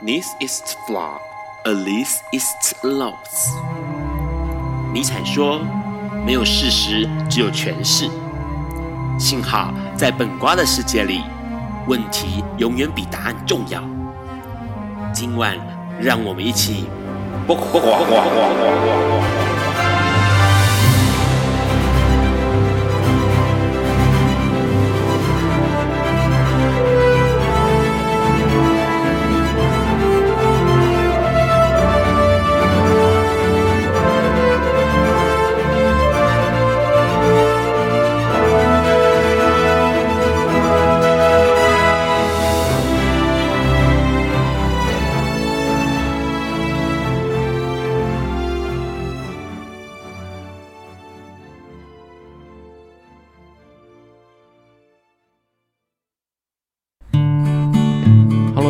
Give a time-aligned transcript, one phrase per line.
[0.00, 1.18] This is flawed,
[1.64, 3.50] at least it's lost。
[4.94, 5.60] 尼采说
[6.24, 8.08] ：“没有事实，只有诠释。”
[9.18, 11.24] 幸好在本瓜的世界里，
[11.88, 13.82] 问题永远比答案重要。
[15.12, 15.58] 今晚，
[16.00, 16.84] 让我们一起。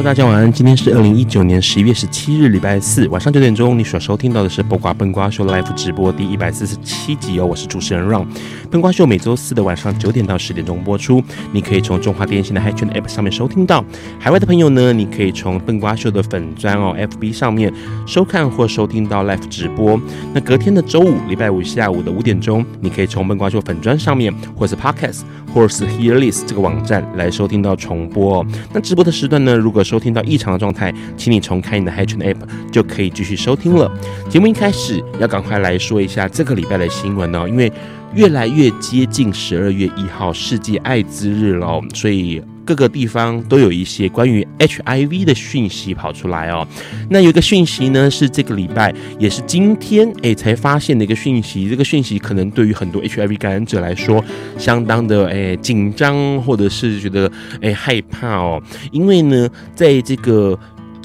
[0.09, 8.27] 大家晚安，今天是二零一九年十一月十七日，礼拜四晚上九点钟，你所收听到的是《不瓜笨瓜秀》Live 直播第一百四十七集哦，我是主持人 Ron。
[8.71, 13.85] 笨瓜秀每周四的晚上九点到十点钟播出，你可以从中华电信的 HiChat App 上面收听到。
[14.19, 17.71] 海外的朋友呢，你可以从笨瓜秀的粉专哦 FB 上面
[18.07, 20.01] 收看或收听到 Live 直播。
[20.33, 25.21] 那隔天的周五，礼拜五下午的五点钟，你可以从笨瓜秀粉专上面，或是 Podcast，
[25.53, 28.47] 或是 Hearlist 这个网站来收听到重播哦。
[28.73, 32.39] 那直播的时段呢，如果收听到异常的状态，请你重开你的 Hatch App
[32.71, 33.91] 就可以继续收听了。
[34.29, 37.73] 节目一开始要赶快来说一下这个礼拜的新闻哦，因为
[38.15, 46.69] 越来越接近十二月一号世界艾滋日了，所以各个地方都有一些关于 HIV 的讯息跑出来哦。
[47.09, 54.23] 那有一个讯息呢，是这个礼拜也是今天哎才发现的一个讯息，这个讯息可能对于很多 HIV 感染者来说
[54.59, 60.59] 相当的哎紧张，或者是觉得哎害怕哦，因为呢，在这个。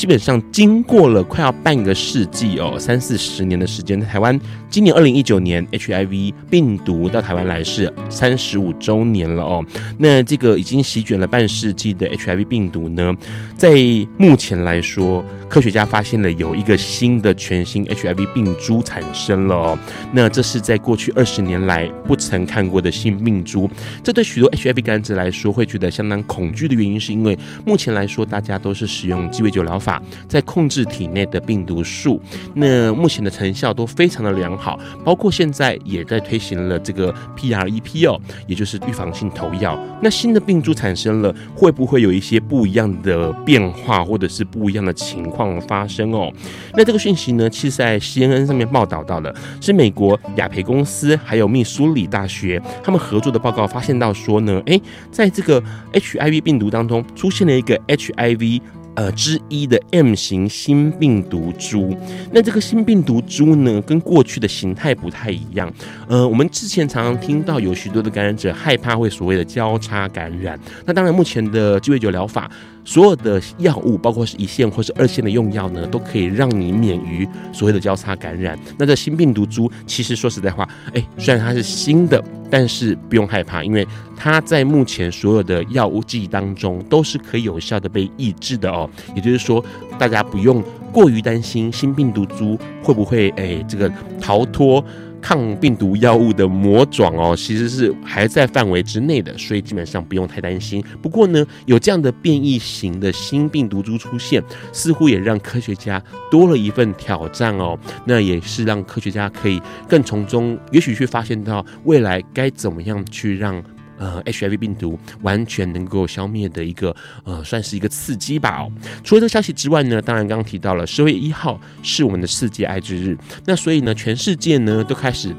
[0.03, 4.37] 基本上经过了快要半个世纪哦，三四十年的时间，台湾
[4.69, 9.65] 今年二零一九年 HIV 病毒到台湾来是三十五周年了哦。
[9.97, 13.15] 那这个已经席卷了半世纪的 HIV 病毒呢，
[13.55, 13.71] 在
[14.17, 15.23] 目前来说，
[15.53, 19.77] 科学家发现了有一个新的全新 HIV 病株产生了哦。
[20.11, 23.69] 那这是在过去二十年来不曾看过的新病株，
[24.03, 27.37] 这对许多 HIV 感染者来说会觉得相当恐惧的原因，是因为
[27.67, 30.01] 目前来说大家都是使用鸡尾酒疗法。
[30.27, 32.19] 在控制体内的病毒数，
[32.55, 39.79] 那目前的成效都非常的良好，包括现在也在推行了这个 PrEP 哦，也就是预防性投药。
[40.01, 46.31] 那新的病株产生了，会不会有一些不一样的变化，或者是不一样的情况发生哦？
[46.73, 54.81] 那这个讯息呢，其实在 CNN 上面报道到的，是美国雅培公司还有密苏里大学他们合作的报告，发现到说呢，诶，
[55.11, 55.61] 在这个
[55.93, 58.61] HIV 病毒当中出现了一个 HIV。
[58.95, 61.97] 呃，之一的 M 型新病毒株，
[62.31, 65.71] 那这个新病毒株呢，跟过去的形态不太一样。
[66.07, 72.49] 呃，我们之前常常听到有许多的感染者害怕会所谓的交叉感染，那当然目前的鸡尾酒疗法。
[72.85, 78.59] 所有的药物，包括是一线或是二线的用药呢，都可以让你免于所谓的交叉感染。
[78.77, 82.21] 那这新病毒株，其实说实在话，哎，虽然它是新的，
[82.53, 88.87] 但是不用害怕，因为它在目前所有的药物剂当中都是可以有效的被抑制的哦。
[89.15, 89.65] 也就是说，
[89.97, 93.91] 大家不用过于担心新病毒株会不会哎这个
[94.21, 94.85] 逃脱。
[95.23, 100.83] 抗病毒药物的魔爪哦，其实是还在范围之内的，所以基本上不用太担心。
[101.01, 107.79] 不过呢，有这样的变异型的新病毒株出现，似乎也让科学家多了一份挑战哦。
[108.05, 113.63] 那也是让科学家可以更从中，也许去发现到未来该怎么样去让。
[114.03, 116.93] 呃，HIV 病毒完全能够消灭的一个
[117.23, 118.71] 呃，算是一个刺激吧哦。
[119.01, 125.33] 除了这个消息之外呢，当然刚刚提到了十月一号是我们的世界艾滋日，那所以呢，全世界呢都开始。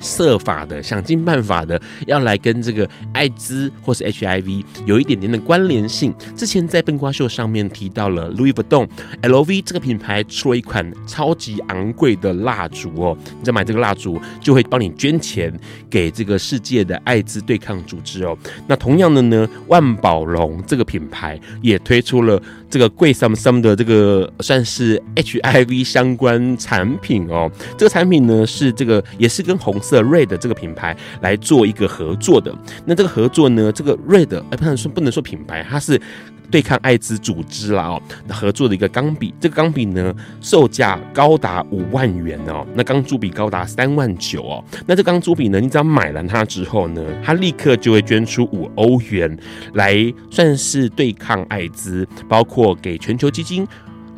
[0.00, 6.14] 设法的，想尽办法的，要来跟这个艾滋或是 HIV 有一点点的关联性。
[6.34, 8.88] 之前在笨瓜秀上面提到了 Louis Vuitton
[9.22, 15.52] LV 这个品牌出了一款超级昂贵的蜡烛哦，你在买这个蜡烛就会帮你捐钱
[15.88, 18.36] 给这个世界的艾滋对抗组织哦。
[18.66, 22.40] 那同样的呢，万宝龙这个品牌也推出了
[22.70, 27.50] 这个贵 some some 的这个算是 HIV 相关产品哦。
[27.76, 30.00] 这个产品呢是这个也是跟红色。
[30.00, 32.54] Red 这个品牌来做一个合作的，
[32.86, 36.00] 那这个合作呢，这个 Red 哎，不能说不能说品牌，它是
[36.50, 49.38] 对抗艾滋组织啦哦，合作的一个钢笔，这个钢笔呢售价高达五万元哦，那钢珠笔高达三万九哦，那这钢珠笔呢，你只要买了它之后呢，它立刻就会捐出五欧元
[49.74, 53.66] 来算是对抗艾滋，包括给全球基金。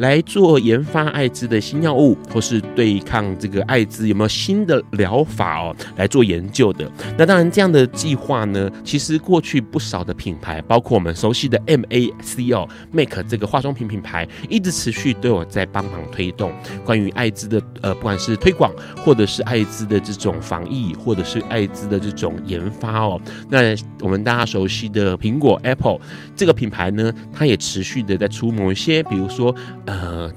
[0.03, 6.91] 来做研发艾滋的新药物，或是对抗这个艾滋有没有新的疗法哦，来做研究的。
[7.17, 16.53] 那当然，这样的计划呢，其实过去不少的品牌，包括我们熟悉的 MAC 哦，MAC 这个化妆品品牌，一直持续都有在帮忙推动
[16.85, 23.21] 关于艾滋的呃，不管是推广，或者是艾滋的这种防疫，或者是艾滋的这种研发哦。
[23.49, 26.01] 那我们大家熟悉的苹果 Apple
[26.35, 29.55] 这个品牌呢，它也持续的在出某一些，比如说。
[30.01, 30.33] 呃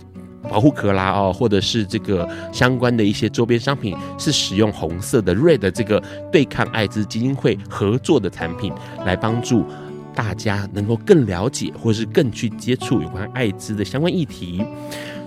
[0.47, 8.71] 保护壳啦哦，或者是这个相关的一些周边商品，是使用红色的 Red 这个对抗艾滋基金会合作的产品，
[9.05, 9.65] 来帮助
[10.13, 14.63] 大家能够更了解，或是更去接触有关艾滋的相关议题。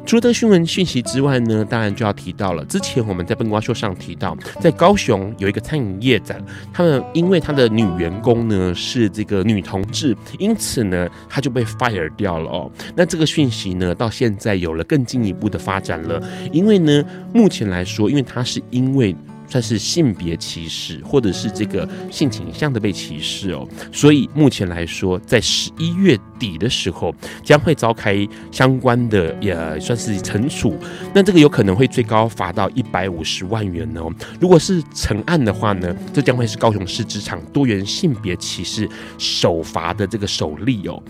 [0.08, 2.64] 除了这个新闻讯息之外呢，当然就要提到了。
[2.64, 6.34] 之前我们在笨瓜秀上提到，在高雄有一个餐饮业者，
[6.72, 12.72] 他们因为他的女员工呢是这个女同志，因此呢他就被 fire 掉了哦。
[12.96, 16.22] 那这个讯息呢到现在有了更进一步的发展了，
[16.52, 17.04] 因为呢
[17.34, 19.14] 目前来说，因为他是因为。
[19.48, 30.76] 算是性别歧视，或者是这个性倾向的被歧视哦，所以目前来说，在十一月底的时候，将会召开相关的也算是惩处，
[31.14, 34.12] 那这个有可能会最高罚到一百五十万元哦。
[34.38, 41.02] 如果是成案的话呢，这将会是高雄市职场多元性别歧视首罚的这个首例哦。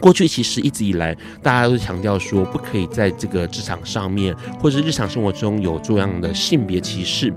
[0.00, 7.32] 过去其实一直以来，大家都强调说，不可以在这个职场上面或者日常生活中有这样的性别歧视。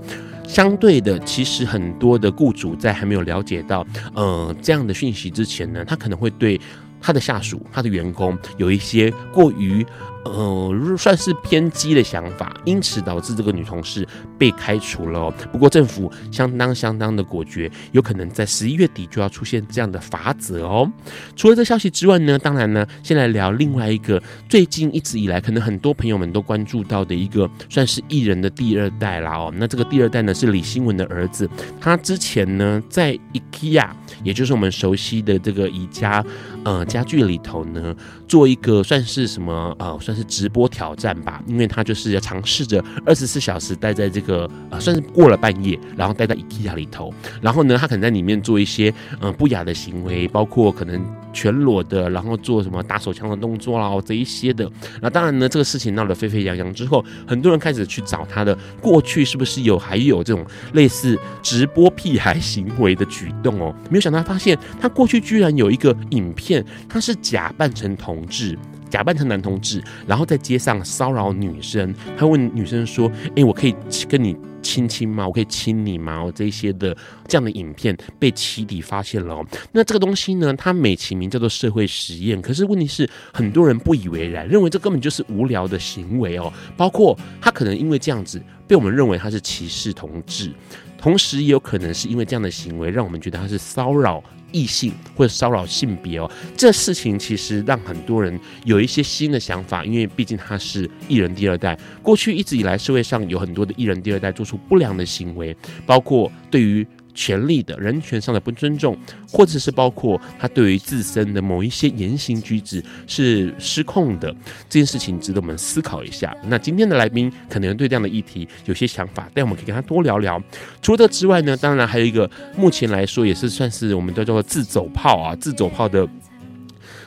[0.46, 6.60] 相对的，其实很多的雇主在还没有了解到，呃，这样的讯息之前呢，他可能会对
[7.04, 9.84] 他的下属、他的员工有一些过于。
[10.24, 14.08] 呃，算是偏激的想法，因此导致这个女同事
[14.38, 15.30] 被开除了。
[15.52, 20.90] 不过政府相当相当的果决，有可能在十一月底就要出现这样的法则哦。
[21.36, 29.52] 除了这消息之外呢，当然呢，先来聊另外一个最近一直以来可能很多朋友们都关注到的一个算是艺人的第二代啦哦。
[29.58, 31.46] 那这个第二代呢是李新文的儿子，
[31.78, 33.90] 他之前呢在 IKEA，
[34.22, 36.24] 也就是我们熟悉的这个宜家
[36.64, 37.94] 呃家具里头呢，
[38.26, 40.14] 做一个算是什么呃算。
[40.14, 47.12] 是直播挑战吧，因为他就是要尝试着二十四小时待在这个呃，算是过了半夜，然后待在 IKEA 里头，
[47.42, 54.70] 然后呢，他可能在里面做一些嗯、不雅的行为，包括可能全裸的，然后做什么打手枪的动作啦，这一些的。
[55.02, 68.56] 那当然呢，这个事情闹得沸沸扬扬之后，很多人开始去找他的过去是不是有还有这种类似直播屁孩行为的举动哦，没有想到发现他过去居然有一个影片，他是假扮成同志。
[68.94, 71.92] 假扮成男同志，然后在街上骚扰女生。
[72.16, 73.74] 他问女生说：“哎，我可以
[74.08, 75.26] 跟你亲亲吗？
[75.26, 76.96] 我可以亲你吗？”哦，这些的
[77.26, 79.44] 这样的影片被起底发现了哦。
[79.72, 86.52] 那这个东西呢，它美其名叫做社会实验，可是问题是很多人不以为然，认为这根本就是无聊的行为哦。
[86.76, 90.52] 包括他可能因为这样子被我们认为他是歧视同志，
[90.96, 94.22] 同时也有可能是因为这样的行为让我们觉得他是骚扰。
[94.54, 101.76] 异性或者骚扰性别哦，这事情其实让很多人有一些新的想法，因为毕竟他是艺人第二代。
[102.00, 105.54] 过去一直以来，社会上有很多的艺人第二代做出不良的行为，
[105.84, 106.86] 包括对于。
[107.14, 108.96] 权利的人权上的不尊重，
[109.30, 114.30] 或者是包括他对于自身的某一些言行举止是失控的，
[114.68, 116.36] 这件事情值得我们思考一下。
[116.44, 120.42] 那今天的来宾可能对这样的议题有些想法，但我们可以跟他多聊聊。
[120.82, 126.06] 除了这之外呢，当然还有一个目前来说也是算是我们叫做自走炮啊，自走炮的。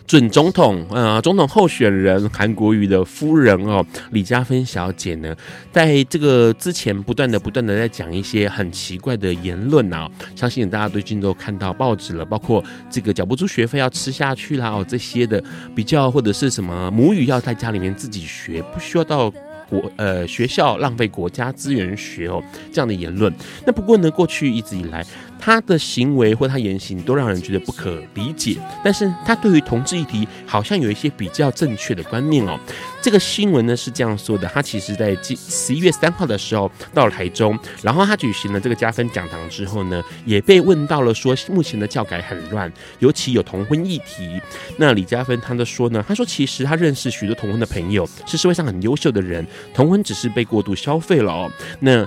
[0.07, 5.35] 准总统，呃，总统候选人韩国瑜的夫人哦，李佳芬小姐呢，
[5.69, 15.43] 在这个之前不断的、不断的在讲一些很奇怪的言论啊，相信大家最近都看到报纸了，包括这个缴不出学费要吃下去啦，哦，这些的
[15.75, 19.31] 比较或者是什么母语要在家里面自己学，不需要到。
[19.69, 23.29] 国呃学校浪费国家资源学哦，这样的言论，
[23.65, 25.05] 那不过呢，过去一直以来
[25.39, 32.59] 他的行为或他言行都让人觉得不可理解，但是他对于同志议题好像有一些比较正确的观念哦。
[33.01, 44.41] 这个新闻呢是这样说的，他其实在十一月三号的时候到了台中，然后他举行了这个加分讲堂之后呢，也被问到了说目前的教改很乱，尤其有同婚议题。
[44.77, 49.45] 那李嘉芬他就说呢，他说其实他认识许多同婚的朋友，是社会上很优秀的人。
[49.73, 51.49] 同婚只是被过度消费了哦。
[51.79, 52.05] 那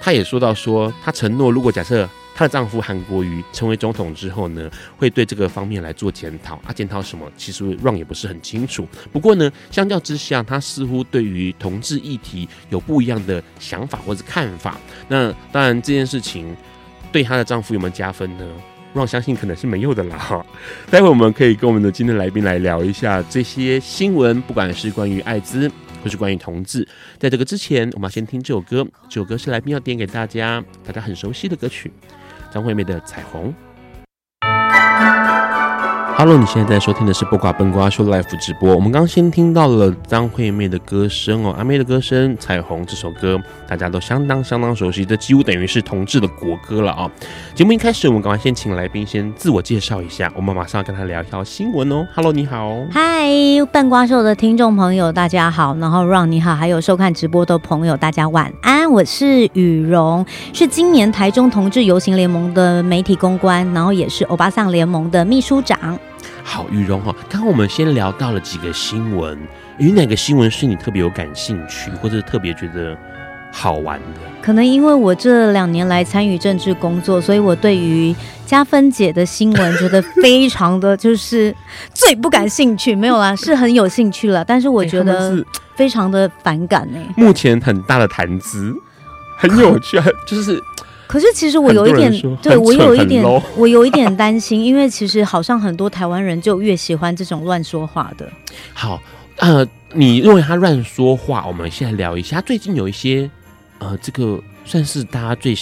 [0.00, 6.56] 他也说到说，他承诺，如果假设她的丈夫韩国瑜成为总统之后呢，会对这个方面来做检讨。
[6.64, 7.30] 啊，检讨什么？
[7.36, 8.86] 其实 Ron 也不是很清楚。
[9.12, 14.78] 不过呢，相较之下，她似乎对于同志议题有不一样的想法或者看法。
[15.08, 16.56] 那当然，这件事情
[17.10, 18.44] 对她的丈夫有没有加分呢？
[18.94, 20.44] 让我相信可能是没有的啦。
[20.90, 25.70] 待会我们可以跟我们的今天来宾来聊一下这些新闻，不管是关于艾滋，
[26.04, 26.86] 或是关于同志。
[27.22, 31.88] 在这个之前，我们要先听这首歌，这首歌是来宾要点给大家，大家很熟悉的歌曲，
[32.52, 33.50] 张惠妹的《彩虹》。
[36.24, 38.72] Hello，你现在在收听的是《不挂笨瓜秀》Live 直播。
[38.76, 43.36] 我们刚先听到了张惠妹的歌声哦，阿妹的歌声《彩虹》这首歌
[43.66, 47.10] 大家都相当相当熟悉，这几乎等于是同志的国歌了啊、哦。
[47.56, 52.06] 节目一开始，我们赶快先请来宾先自我介绍一下，我们马上要跟他聊一条新闻哦。
[52.14, 53.28] Hello，你好，嗨，
[53.72, 65.98] 笨瓜秀的听众朋友大家好，然后 Ron 你好，还有收看直播的朋友大家晚安，我是雨荣，是今年台中同志游行联盟的媒体公关，然后也是欧巴桑联盟的秘书长。
[66.44, 69.38] 好，玉蓉哈，刚刚我们先聊到了几个新闻，
[69.78, 72.96] 有哪个新闻是你特别有感兴趣，或者特别觉得
[73.52, 74.20] 好玩的？
[74.42, 81.54] 可能因为我这两年来参与政治工作，所以我对于加分姐的新闻觉得非常的就是
[81.94, 82.94] 最不感兴趣。
[82.94, 85.42] 没有啦， 是很有兴趣了，但是我觉得
[85.76, 87.14] 非常的反感呢、欸。
[87.16, 88.74] 目前很大的谈资，
[89.38, 89.96] 很有趣，
[90.26, 90.60] 就是。
[91.12, 93.22] 可是其实我有一点，对我有一点，
[93.54, 98.26] 我有一点担心，因为其实好像很多台湾人就越喜欢这种乱说话的。
[98.72, 98.98] 好，
[99.36, 101.44] 呃，你认为他乱说话？
[101.46, 103.28] 我们现在聊一下，最近有一些，
[103.78, 105.54] 呃，这个算是大家最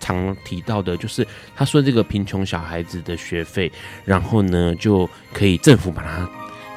[0.00, 3.70] 常提到的，就是他说这个贫穷小孩子的学费，
[4.06, 6.26] 然后呢就可以政府把他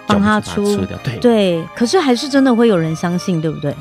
[0.06, 1.64] 帮他出掉，对对。
[1.74, 3.74] 可是还是真的会有人相信，对不对？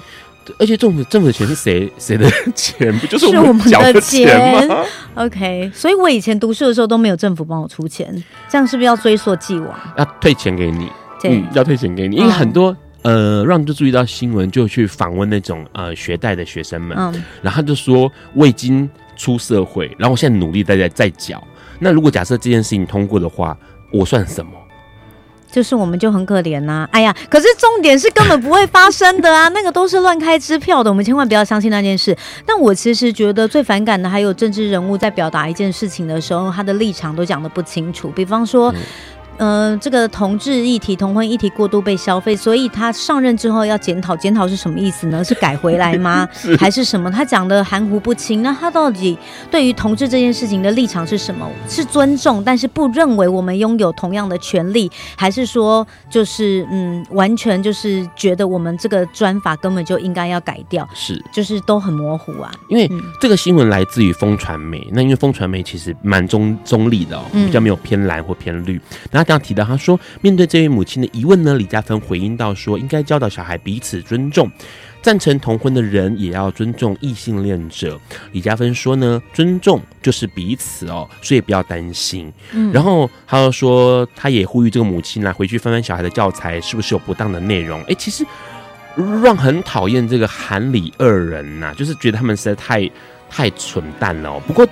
[0.59, 2.97] 而且政府政府的钱是谁谁的钱？
[2.99, 4.85] 不就是我们缴的钱吗
[5.15, 8.07] ？？OK，所以我以前读书的时候都没有政府帮我出钱，
[8.49, 9.75] 这样是不是要追溯既往？
[9.97, 10.89] 要退钱给你？
[11.21, 21.43] 对，嗯，要退钱给你，因为很多呃，让就注意到新闻，就去访问那种呃学贷的学生们，嗯，然后他就说我已经出社会，然后我现在努力在在在缴。
[21.79, 23.57] 那如果假设这件事情通过的话，
[23.93, 24.53] 我算什么？
[25.51, 32.17] 就是我们就很可怜呐、哎呀，可是重点是根本不会发生的啊， 那个都是乱开支票的，我们千万不要相信那件事。
[32.45, 38.75] 但我其实觉得最反感的还有政治人物在表达一件事情的时候，他的立场都讲得不清楚，比方说。
[39.39, 45.23] 呃，这个同志议题、同婚议题过度被消费，所以他上任之后要检讨，检讨是什么意思呢？
[45.23, 46.29] 是改回来吗？
[46.33, 47.11] 是还是什么？
[47.11, 48.43] 他讲的含糊不清。
[48.43, 49.19] 那他到底
[49.51, 51.47] 对于同志这件事情的立场是什么？
[51.69, 60.89] 是尊重，但是不认为我们拥有同样的权利，还是说就是嗯，完全就是觉得我们这个专法根本就应该要改掉？
[60.95, 62.51] 是，就是都很模糊啊。
[62.69, 62.91] 因为
[63.21, 69.29] 这个新闻来自于风传媒，那因为风传媒其实蛮中中立的哦，比较没有偏蓝或偏绿，然后。
[69.29, 74.49] 这样提到，他说面对这位母亲的疑问呢，李嘉芬回应到说，应该教导小孩彼此尊重，
[75.03, 78.01] 赞成同婚的人也要尊重异性恋者。
[78.31, 82.33] 李嘉芬说呢，尊重就是彼此哦，所以不要担心。
[82.53, 87.83] 嗯，然后他又说，他也呼吁这个母亲来回去翻翻小孩的教材，是不是有不当的内容？
[87.89, 88.25] 哎，其实
[89.25, 92.89] 让很讨厌这个韩李二人呐、啊，就是觉得他们实在太
[93.29, 94.41] 太蠢蛋了、哦。
[94.47, 94.65] 不过。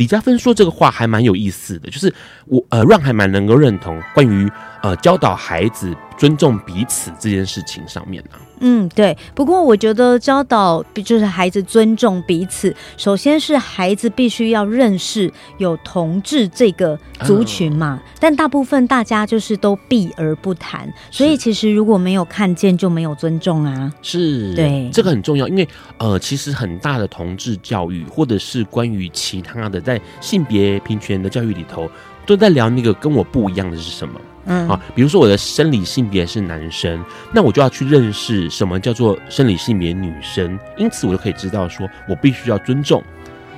[0.00, 2.10] 李嘉芬说这个话还蛮有意思的，就是
[2.46, 8.40] 我呃让还蛮能够认同关于呃教导孩子尊重彼此这件事情上面呢、啊。
[8.62, 9.16] 嗯，对。
[9.34, 17.98] 不过我觉得教导就是孩子尊重彼此，首先是孩子必须要认识有同志这个族群嘛。
[17.98, 23.90] 哦、但大部分大家就是都避而不谈，所以其实如果没有看见，就没有尊重啊。
[24.02, 31.90] 是，对，这个很重要，因为呃，其实很大的同志教育，或者是关于其他的在性别平权的教育里头，
[32.26, 34.20] 都在聊那个跟我不一样的是什么。
[34.46, 43.02] 嗯，啊，比如说我的生理性别是男生，那我就要去认识什么叫做生理性别女生，因此我就可以知道说，我必须要尊重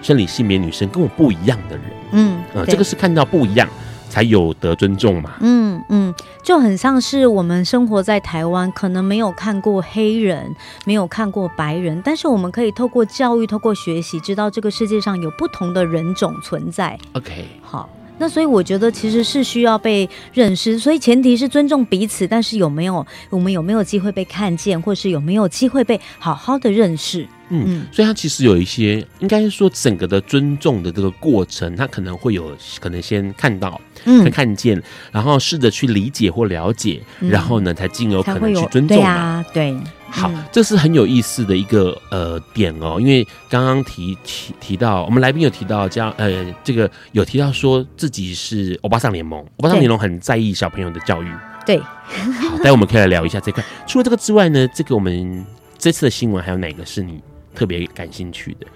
[0.02, 1.84] 生理性别女生跟我不一样的人。
[2.12, 3.68] 嗯，啊，这个是看到不一样
[4.08, 5.34] 才有得尊重嘛。
[5.40, 16.98] 嗯嗯，就很像是我们生活在台湾，可能没有看过黑人，没有看过白人，但是我们可以透过教育、透过学习，知道这个世界上有不同的人种存在。
[17.12, 17.88] OK，好。
[18.22, 27.26] 那所以我觉得其实是需要被认识，所以前提是尊重彼此，但是有没有我们有没有机会被看见，或是有没有机会被好好的认识？
[27.48, 39.76] 嗯，嗯，所以他其实有一些，应该是说整个的尊重的这个过程，他可能会有可能先看到，嗯，看见，然后试着去理解或了解，嗯、然后呢，才进而可能去尊重嘛，对。
[40.12, 51.32] 好，这是很有意思的一个呃点哦，因为刚刚提提提到，我们来宾有提到这样呃，这个有提到说自己是欧巴桑联盟，欧巴桑联盟很在意小朋友的教育。
[51.64, 53.64] 对，好，待会我们可以来聊一下这块。
[53.86, 55.44] 除了这个之外呢，这个我们
[55.78, 57.20] 这次的新闻还有哪个是你
[57.54, 58.66] 特别感兴趣的？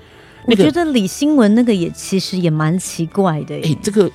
[0.47, 3.57] 我觉得李新闻那个也其实也蛮奇怪的。
[3.57, 4.11] 哎，这个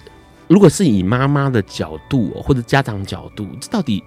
[0.47, 4.01] 如果是以妈妈的角度或者家长角度，这到底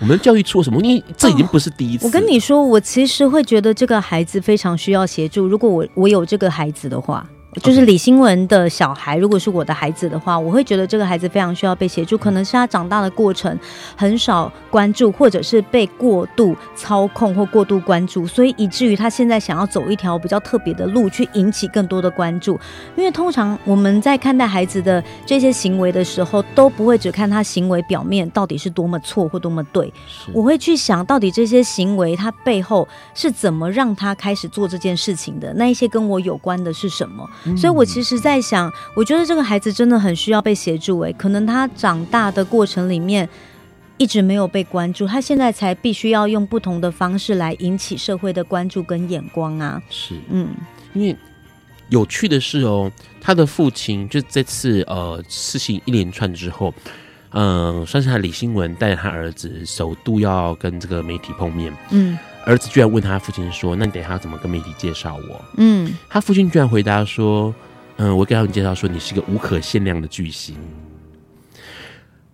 [0.00, 0.80] 我们教育出了什么？
[0.80, 2.06] 因为这已经不是第一次。
[2.06, 5.46] 我跟你说，我其实会觉得这个孩子非常需要协助。
[5.46, 7.26] 如果我我有这个孩子的话。
[7.54, 12.16] 就是李新文的小孩，如果是我的孩子的话，我会觉得这个孩子非常需要被协助。
[12.16, 13.58] 可能是他长大的过程
[13.96, 22.52] 很少关注，或者是被过度操控或过度关注，所以以至于他现在想要走一条比较特别的路，去引起更多的关注。
[22.96, 29.92] 因为通常我们在看待孩子的这些行为的时候，都不会只看他行为表面到底是多么错或多么对，
[30.32, 37.28] 我会去想到底这些行为他背后是怎么让他开始做这件事情的，那一些跟我有关的是什么？
[37.56, 41.00] 所以，我其实，在想，我觉得这个孩子真的很需要被协助。
[41.00, 43.28] 哎，可能他长大的过程里面
[43.96, 49.80] 一直没有被关注，他现在才必须要用不同的方式来引起社会的关注跟眼光啊。
[49.88, 50.48] 是，嗯，
[50.94, 51.16] 因为
[51.88, 56.72] 有趣的是哦，他的父亲就这次呃事情一连串之后，
[57.30, 62.18] 嗯、呃，算是他李新文带着他儿子首度要跟这个媒体碰面，嗯。
[62.44, 67.54] 儿子居然问他父亲说：“那你等一下怎么跟媒体介绍我？”嗯，他父亲居然回答说
[67.96, 70.56] ：“嗯，我给他们介绍说你是一个无可限量的巨星。”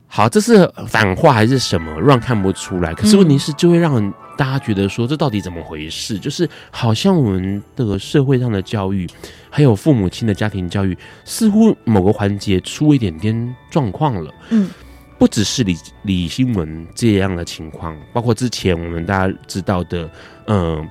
[0.09, 2.01] 好，这是反话还是什么？
[2.01, 2.95] 让看不出来。
[2.95, 6.19] 可是问题是，就会让大家觉得说，这到底怎么回事？
[6.19, 9.07] 就是好像我们的社会上的教育，
[9.51, 14.33] 还有父母亲的家庭教育，似乎某个环节出一点点状况了。
[14.51, 14.71] 嗯。
[15.19, 20.11] 不只是李李新文这样的情况，包括之前我们大家知道的，
[20.47, 20.87] 嗯、呃，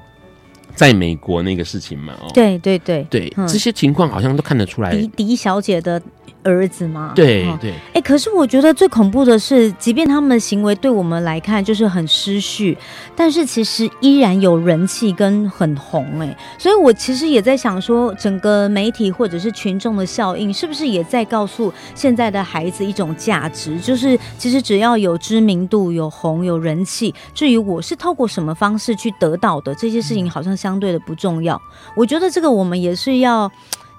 [0.76, 4.92] 在美国那个事情嘛，哦，对对对对，这些情况好像都看得出来。
[4.96, 6.02] 狄狄小姐的。
[6.46, 7.12] 儿子嘛？
[7.16, 12.78] 对对，哎、欸，可是我觉得最恐怖的是，即便他们的行为对我们来看就是很失序，
[13.16, 31.60] 但是其实依然有人气跟很红哎、欸，所以我其实也在想说，整个媒体或者是群众的效应，是不是也在告诉现在的孩子一种价值，就是其实只要有知名度、有红、有人气，至于我是透过什么方式去得到的，这些事情好像相对的不重要。
[31.98, 33.52] 我觉得这个我们也是要。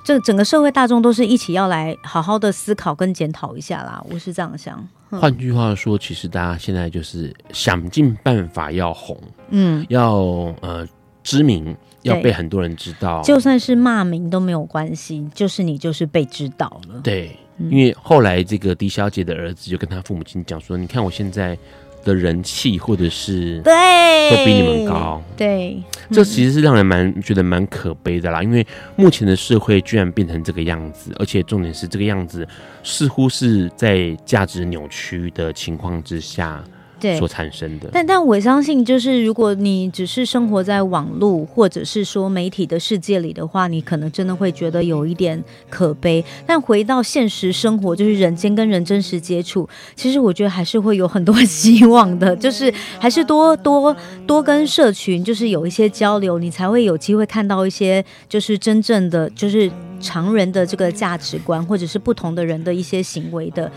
[0.07, 4.89] 这整个社会大众都是一起要来好好的思考跟检讨一下啦，我是这样想。
[5.11, 10.15] 换句话说，其实大家现在就是想尽办法要红，嗯，要
[10.61, 10.87] 呃
[11.25, 17.01] 知名，要被很多人知道，就算是骂名都没有关系，就是你就是被知道了。
[17.03, 21.59] 对，嗯，因为后来这个狄小姐的儿子就跟他父母亲讲说：“你看我现在。”
[22.07, 28.41] 的人气或者是对都比你们高，对，这其实是让人蛮觉得蛮可悲的啦。
[28.43, 28.65] 因为
[28.95, 32.47] 目前的社会居然变成这个样子，而且重点是这个样子
[32.85, 36.63] 似乎是在价值扭曲的情况之下。
[36.99, 46.25] 对，所产生的，但但我相信，就是如果你只是生活在网络或者是说媒体的世界里的话，你可能真的会觉得有一点可悲。
[46.47, 52.35] 但回到现实生活，就是人间跟人真实接触，其实我觉得还是会有很多 希望的。
[52.37, 53.95] 就是还是多多
[54.27, 63.71] 多跟社群，就是有一些交流，你才会有机会看到一些就是真正的就是常人的这个价值观，或者是不同的人的一些行为的。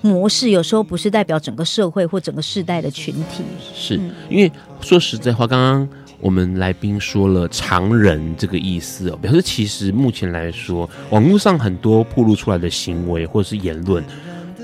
[0.00, 3.42] 模式有时候不是代表整个社会或整个世代的群体，
[3.74, 5.88] 是因为说实在话，刚刚
[6.20, 14.04] 我们来宾说了“常人”这个意思哦，表示其实目前来说，网络上很多暴露出来的行为或者是言论，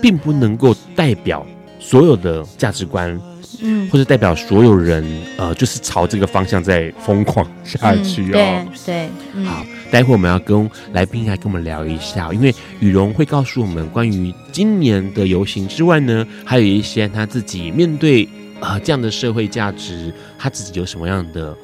[0.00, 1.46] 并不能够代表
[1.78, 3.20] 所有的价值观。
[3.64, 5.04] 嗯，或者代表所有人，
[5.38, 8.34] 呃，就是朝这个方向在疯狂下去哦。
[8.34, 18.26] 嗯、对对、嗯，好，待会我们要跟来宾来跟我们聊一下，因为羽绒会告诉我们关于今年的游行之外呢，还有一些他自己面对
[18.58, 21.54] 啊、这样的社会价值，他自己有什么样的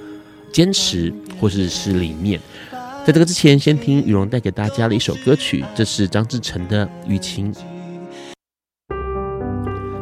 [0.52, 1.10] 坚持
[1.40, 2.38] 或者是理念。
[3.06, 7.50] 在这个之前，先听羽绒带给大家的一首歌曲，这是张志成的《雨晴》。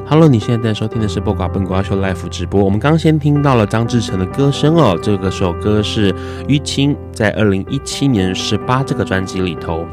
[0.09, 2.63] Hello，你现在在收听的是《播瓜笨瓜秀》life 直播。
[2.63, 6.13] 我们刚刚先听到了张智成的歌声哦，这个首歌是
[6.47, 9.85] 《淤青》，在二零一七年十八这个专辑里头。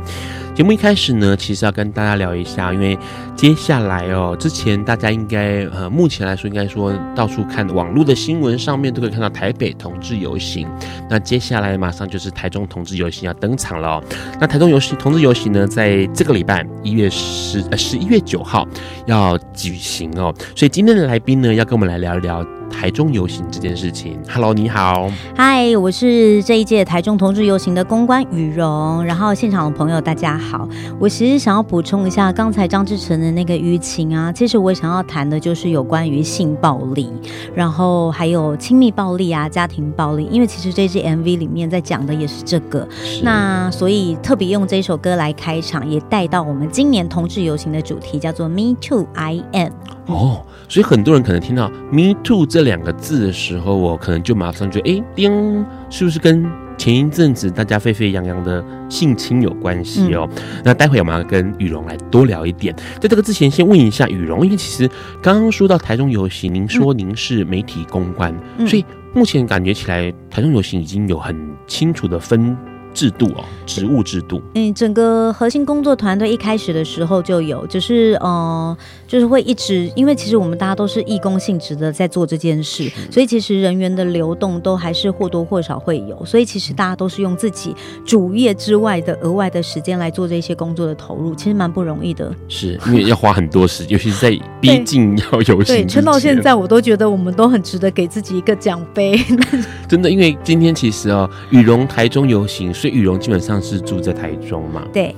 [0.53, 2.95] 节目一开始呢，其实要跟大家聊一下，因为
[3.35, 10.67] 接下来哦，之前大家应该呃，目前来说应该说到处看网络的新闻上面都可以看到台北同志游行。
[11.09, 14.03] 那接下来马上就是台中同志游行要登场了哦。
[14.39, 18.67] 那台中游行同志游行呢，在这个礼拜一月十呃十一月九号
[19.07, 20.31] 要举行哦。
[20.55, 22.45] 所以今天的来宾呢，要跟我们来聊一聊。
[22.73, 24.19] 台中游行这件事情。
[24.27, 29.03] Hello，你好，嗨，我是这一届台中同志游行的公关雨蓉。
[29.05, 30.67] 然后现场的朋友大家好，
[30.99, 37.09] 我其实想要补充一下刚才张志成的那个舆情啊，其实我想要谈的就是有关于性暴力，
[37.53, 42.87] 然后还有亲密暴力啊、家庭暴力，因为其实这支 MV 里面在讲的也是这个。
[43.21, 49.71] 那所以特别用这首歌来开场，也带到我们今年同志游行的主题，叫做 Me Too I Am。
[50.05, 56.45] 哦，所以很多人可能听到 “me too” 这两个字的时候，我可能就马上觉得，哎，叮，是不是跟
[56.77, 60.27] 前一阵子大家沸沸扬扬的性侵有关系哦？
[60.35, 62.75] 嗯、那待会我们要跟雨荣来多聊一点。
[62.99, 64.89] 在这个之前，先问一下雨荣，因为其实
[65.21, 71.33] 刚刚说到台中游行，您说您是媒体公关，嗯、所以目前感觉起来台中游行已经有很
[71.65, 72.57] 清楚的分。
[72.93, 74.41] 制度哦，职务制度。
[74.55, 78.77] 嗯，整个核心工作团队一开始的时候就有，只是呃，
[79.07, 87.75] 就是会一直，因为其实我们大家都是义工性质的在做这件事，所以其实人员的流动都还是或多或少会有，所以其实大家都是用自己
[88.05, 92.31] 主业之外的额外的时间来做这些工作的投入，其实蛮不容易的。
[92.47, 94.29] 是因为要花很多时间，尤其是在
[94.61, 99.19] 逼近要游行，对，撑到现在，我都觉得我们都很值得给自己一个奖杯。
[99.89, 102.71] 真的，因为今天其实哦，羽绒台中游行。
[102.83, 104.85] 所以羽绒基本上是住在台中嘛？
[104.91, 105.15] 对。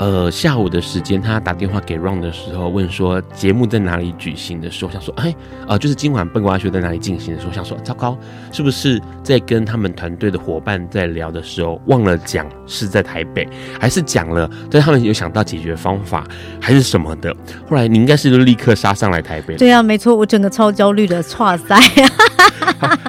[0.00, 5.34] 呃，下午的时间，他打电话给 Ron 的时候，问说节目在哪里举行的时候，想说，哎，
[5.68, 8.16] 呃，就是今晚笨瓜秀在哪里进行的时候，想说，糟糕，
[8.50, 13.46] 是不是在跟他们团队的伙伴在聊的时候，忘了讲是在台北，
[13.78, 16.26] 还是讲了，但他们有想到解决方法，
[16.58, 17.36] 还是什么的？
[17.68, 19.54] 后来你应该是就立刻杀上来台北。
[19.56, 21.78] 对啊，没错，我整个超焦虑的，剉赛。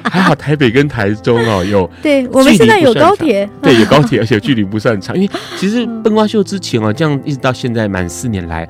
[0.04, 5.16] 还好台北跟台中哦有，对我们现在有高铁，对，有高铁，而且距离不算长。
[5.16, 8.68] 因为其实笨瓜秀之前哦，这样一直到现在满四年来。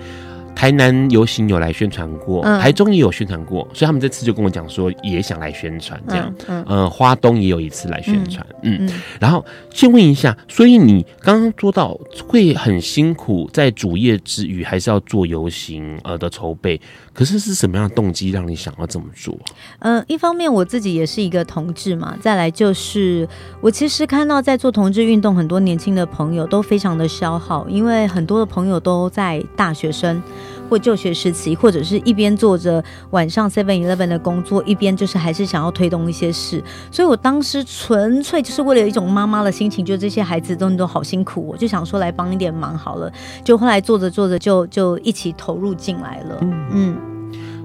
[0.54, 6.32] 台南游行有来宣传过，嗯、台中也有宣传过，所以他们这次就跟我讲说也想来宣传这样。
[6.48, 9.44] 嗯，嗯呃，花东也有一次来宣传，嗯，嗯然后
[9.74, 11.98] 先问一下，所以你刚刚说到
[12.28, 16.80] 会很辛苦，在主业之余还是要做游行呃的筹备，
[17.14, 19.38] 可是是什么样的动机让你想要这么做？
[19.80, 23.28] 呃，一方面我自己也是一个同志嘛，再来就是
[23.60, 30.22] 我其实看到在做同志运动，很多年轻的朋友都非常的消耗，因为很多的朋友都在大学生。
[30.70, 36.64] 或就学时期，或者是一边做着晚上 Seven Eleven 的工作，一边就是还是想要推动一些事。
[36.90, 43.12] 所以我当时纯粹就是为了一种妈妈的心情，就这些孩子都都好辛苦，我就想说来帮一点忙好了。
[43.44, 46.38] 就后来做着做着就就一起投入进来了。
[46.40, 46.91] 嗯，嗯，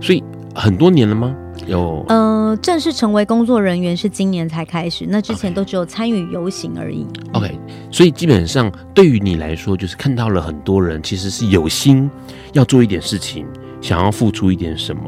[0.01, 0.23] 所以
[0.55, 1.35] 很多年了吗？
[1.67, 7.05] 有，呃，正式成为工作人员是今年才开始，那之前都只有参与游行而已。
[7.33, 7.59] OK，
[7.91, 12.09] 所以基本上对于你来说，就是看到了很多人其实是有心
[12.53, 13.47] 要做一点事情，
[13.81, 15.03] 想要付出一点什么。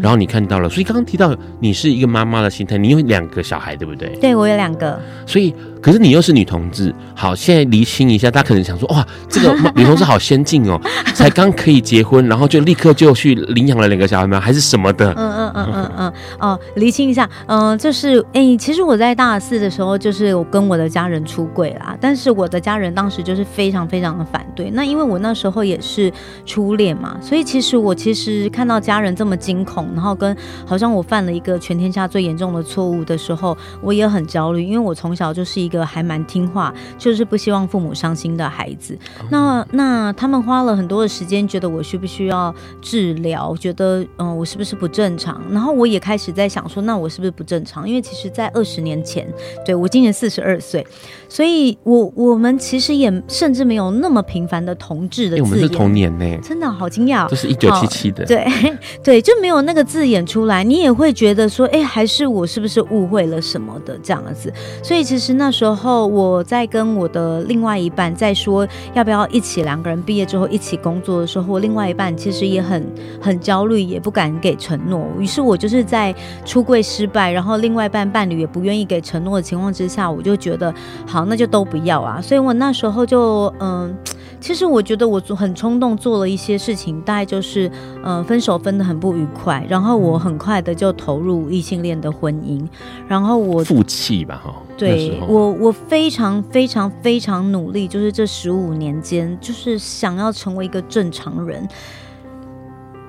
[0.00, 4.08] 然后你看到了，所以刚刚提到你是一个妈妈的心态，你有两个小孩，对不对？
[4.20, 4.98] 对，我有两个。
[5.26, 10.80] 所以，可是你又是女同志，好，现在厘清一下，大家可能想说，哇，这个 女同志好先进哦，
[11.14, 14.38] 才刚可以结婚，然后就立刻就去领养了两个小孩吗？
[14.40, 15.12] 还是什么的？
[15.16, 16.12] 嗯嗯嗯嗯嗯。
[16.38, 24.70] 哦，厘清一下，嗯、呃，就是，哎，其实我在大四的时候，就是我跟我的家人出柜啦，但是我的家人当时就是非常非常的反对。
[24.70, 26.12] 那因为我那时候也是
[26.44, 29.88] 初恋嘛，所以其实我其实看到家人这么惊恐。
[29.94, 38.98] 然后跟好像我犯了一个全天下最严重的错误的时候，我也很焦虑，因为我从小就是一个还蛮听话，就是不希望父母伤心的孩子。
[39.30, 45.40] 那那他们花了很多的时间，觉得我需不需要治疗，觉得嗯我是不是不正常？
[45.50, 47.88] 然后我也开始在想说，那我是不是不正常？
[47.88, 49.26] 因为其实，在二十年前，
[49.64, 50.86] 对，我今年四十二岁，
[51.30, 55.44] 所以我我们其实也甚至没有那么频繁的同志的字眼。
[55.44, 58.46] 我们是同年呢，真的好惊讶，这是一九七七的，对
[59.04, 59.80] 对，就没有那个。
[59.90, 64.52] 字眼出来，你也会觉得说，哎，还是我是不是误会了什么的这样子？
[64.84, 72.86] 所以其实那时候我在跟我的另外一半在说要不要一起两个人毕业之后一起工作的时候，我另外一半其实也很
[73.20, 75.04] 很焦虑，也不敢给承诺。
[75.18, 76.14] 于是我就是在
[76.44, 80.72] 出柜失败，然后另外一半伴侣也不愿意给承诺的情况之下，我就觉得
[81.06, 82.20] 好，那就都不要啊。
[82.20, 83.96] 所以我那时候就嗯。
[84.42, 87.68] 其实我觉得我很冲动做了一些事情，大概就是，
[88.02, 92.66] 嗯、呃，分手分的很不愉快，然后我很快的就投入异性恋的婚姻，
[93.06, 101.68] 然后我负气吧，哈，对我我非常非常非常努力，就是这十五年间，就是想要成为一个正常人。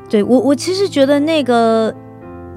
[0.10, 1.96] 对我我其实觉得那个。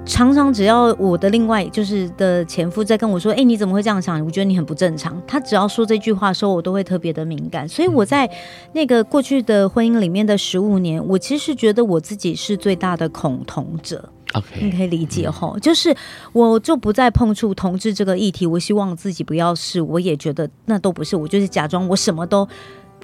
[0.06, 4.22] 常常只要我的另外就是的前夫在跟我说：“哎，你怎么会这样想？
[4.24, 7.66] 我觉得你很不正常。”他只要说这句话的时候，我都会特别的敏感。
[7.66, 8.30] 所以我在
[8.74, 14.08] 那个过去的婚姻里面的十五年，我其实觉得我自己是最大的恐同者。
[14.34, 15.94] OK，你可以理解吼，就是
[16.32, 22.46] 我就不再碰触同志这个议题，我希望自己不要是，我也觉得那都不是，我就是假装我什么都。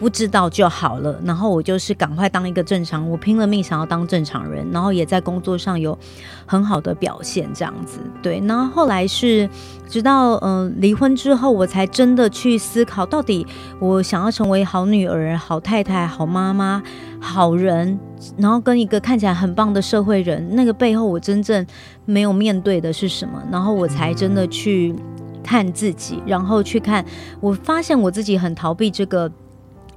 [0.00, 5.96] 不知道就好了，然后我就是赶快当一个正常，我拼了命想要当正常人，然后也在工作上有
[6.46, 7.98] 很好的表现，这样子。
[8.22, 9.46] 对，然后后来是
[9.86, 13.46] 直到嗯、离婚之后，我才真的去思考，到底
[13.78, 16.82] 我想要成为好女儿、好太太、好妈妈、
[17.20, 18.00] 好人，
[18.38, 21.66] 然后跟一个看起来很棒的社会人，那个背后我真正
[22.06, 23.42] 没有面对的是什么？
[23.52, 24.96] 然后我才真的去
[25.44, 27.04] 看自己，然后去看，
[27.38, 29.30] 我发现我自己很逃避这个。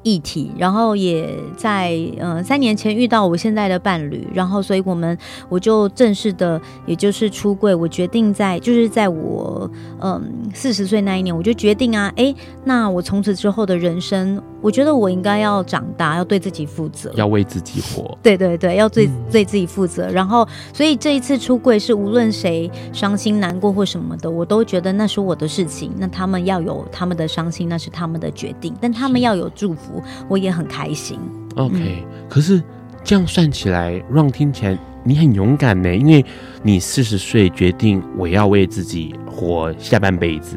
[0.03, 5.17] 议题，然后也在嗯、三年前遇到我现在的伴侣，然后所以我们
[5.49, 7.73] 我就正式的，也就是出柜。
[7.73, 9.69] 我决定在就是在我
[10.01, 10.21] 嗯
[10.53, 12.33] 四十岁那一年，我就决定啊，哎，
[12.65, 18.17] 那我从此之后的人生，我觉得我应该要长大，要对自己负责，要为自己活。
[18.23, 20.09] 对对对，要对对自己负责。
[20.09, 25.91] 然后，所以这一次出柜是无论谁伤心难过或什么的，我都觉得那是我的事情。
[25.97, 30.01] 那他们要有他们的伤心，那是他们的决定，但他们要有祝福。
[30.29, 31.19] 我也很开心。
[31.57, 32.63] OK，嗯，可是
[33.03, 36.23] 这样算起来，让听起来你很勇敢呢，因为
[36.61, 40.55] 你四十岁决定我要为自己活下半辈子，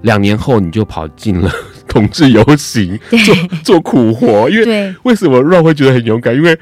[0.00, 1.50] 两年后你就跑进了
[1.92, 4.48] 同志游行， 做做苦活。
[4.48, 6.34] 因为为什么让会觉得很勇敢？
[6.34, 6.58] 因为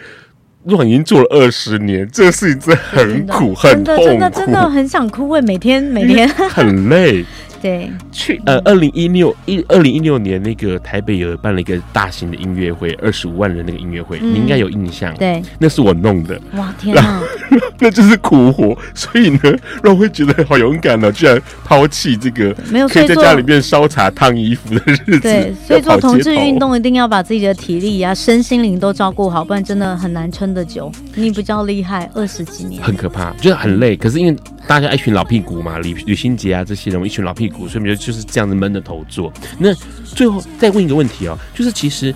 [0.64, 7.24] 若已经做了二十年，这个事情真的很苦，很痛苦，真的真的很想哭，会每天每天很累。
[7.60, 15.14] 对，去呃，二零一六一二零一六年那个台北有办了一个大型的音乐会，二十五万人那个音乐会，嗯、你应该有印象。
[15.16, 16.40] 对，那是我弄的。
[16.54, 17.22] 哇天哪，
[17.78, 19.40] 那就是苦活，所以呢，
[19.82, 25.20] 让我会觉得好勇敢呢、哦，居然抛弃这个没有可以在家里面烧茶烫衣服的日子。
[25.20, 30.90] 对，所以做同志运动一定要把自己的体力啊、身心灵都照顾好，不然真的很难撑得久。
[31.14, 33.96] 你比较厉害，二十几年，很可怕，就是很累。
[33.96, 39.32] 可是因为大家一群老屁股嘛，李李心洁啊这些人，一群老屁股，所以我们就就是这样子闷着头做。
[39.58, 42.14] 那最后再问一个问题哦，就是其实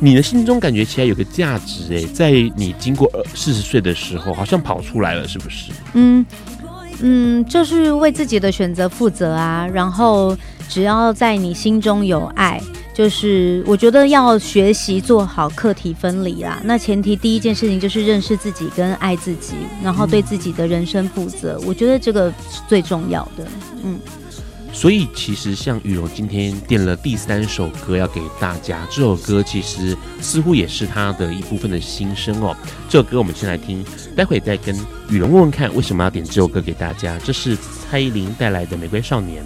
[0.00, 5.70] 你的心中感觉起来有个价值哎，在你经过四十岁的时候，好像跑出来了，是不是？
[5.94, 6.24] 嗯
[7.00, 9.66] 嗯，就是为自己的选择负责啊。
[9.72, 10.36] 然后
[10.68, 12.60] 只要在你心中有爱。
[12.94, 16.60] 就是我觉得要学习做好课题分离啦。
[16.62, 21.58] 那前提第一件事情就是认识自己跟爱自己，然后对自己的人生负责。
[21.66, 23.46] 我觉得这个是最重要的。
[23.82, 23.98] 嗯，
[24.72, 32.56] 所以其实像语蓉今天点了第三首歌要给大家，这首歌其实似乎也是他的一部分的心声哦。
[32.88, 33.84] 这首歌我们先来听，
[34.16, 34.74] 待会再跟
[35.10, 37.18] 语蓉问问看为什么要点这首歌给大家。
[37.22, 39.42] 这是蔡依林带来的《玫瑰少年》。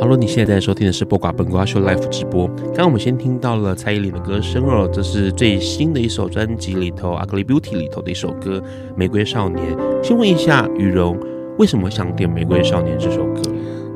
[0.00, 2.48] Hello，你现在在收听的是《播瓜本瓜秀》Live 直播。
[2.48, 8.58] 刚刚我们先听到了蔡依林的歌声哦，这是最新的一首专辑里头《Ugly Beauty》里头的一首歌
[8.96, 9.76] 《玫瑰少年》。
[10.02, 11.16] 先问一下语蓉，
[11.58, 13.42] 为什么想点《玫瑰少年》这首歌？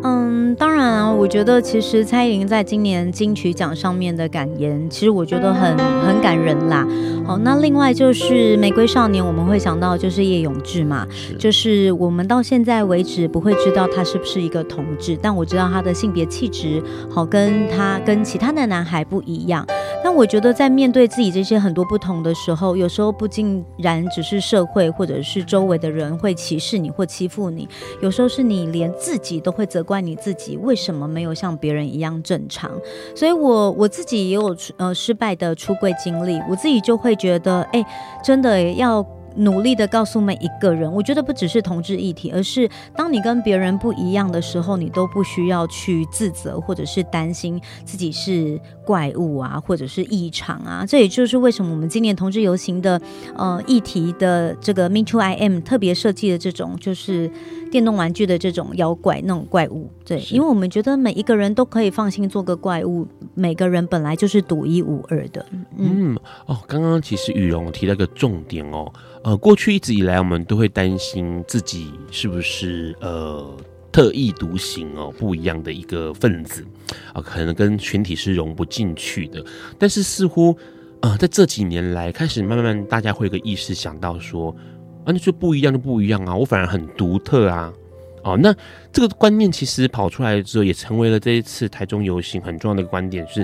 [0.08, 6.86] 嗯，当然啊，我觉得其实蔡依林在今年金曲奖上面的感言，其实我觉得很很感人啦。
[7.26, 11.04] 好，那另外就是《玫瑰少年》，我们会想到就是叶永志嘛，
[11.40, 19.66] 就是我们到现在为止不会知道他是不是一个同志，但我知道他的性别气质好跟他跟其他的男孩不一样。
[20.04, 27.68] 那我觉得在面对自己这些很多不同的时候，有时候不尽然只是社会或者是周围的人会歧视你或欺负你，
[28.00, 32.70] 有时候是你连自己都会责怪问你自己为什么没有像别人一样正常。
[33.14, 37.82] 所以我我自己也有呃失败的出柜经历，我自己就会觉得，哎，
[38.22, 39.04] 真的要。
[39.38, 50.86] 努力的告诉每一个人，我觉得不只是同志议题，而是当你跟别人不一样的时候，你都不需要去自责或者是担心自己是怪物啊，或者是异常啊。
[50.88, 52.98] 这也就是为什么我们今年同志游行的
[53.36, 57.30] 呃议题的这个 Me Too I Am 特别设计的这种就是
[57.76, 59.90] 电动玩具的这种妖怪那种怪物。
[60.02, 65.44] 对，因为我们觉得每一个人都可以放心做个怪物，每个人本来就是独一无二的。
[65.50, 68.90] 嗯，嗯哦，刚刚其实雨蓉提到一个重点哦。
[69.22, 73.54] 呃，过去一直以来，我们都会担心自己是不是呃
[73.92, 76.64] 特立独行哦，不一样的一个分子
[77.12, 79.44] 啊，呃，可能跟群体是融不进去的。
[79.78, 80.56] 但是似乎
[81.02, 84.56] 呃，在这几年来，开始慢慢大家会有个意识想到说，
[85.06, 87.72] 啊，那就不一样就不一样啊，我反而很独特啊。
[88.22, 88.54] 哦，那
[88.92, 93.42] 这个观念其实跑出来之后，也成为了这一次台中游行很重要的一个观点是。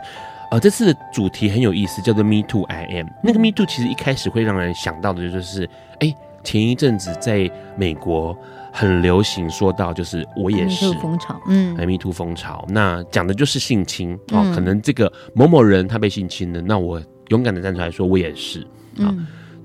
[0.51, 3.07] 呃，这次的主题很有意思，叫做 “Me Too I Am”。
[3.25, 5.67] 那个 “Me Too” 其实一开始会让人想到的就是，
[6.01, 8.37] 哎，前一阵子在美国
[8.71, 18.61] 很流行，说到就是我也是风潮，嗯，Me Too 风潮，那讲的就是性侵哦，可能这个某某人他被性侵了，那我勇敢的站出来说我也是
[18.99, 19.09] 啊。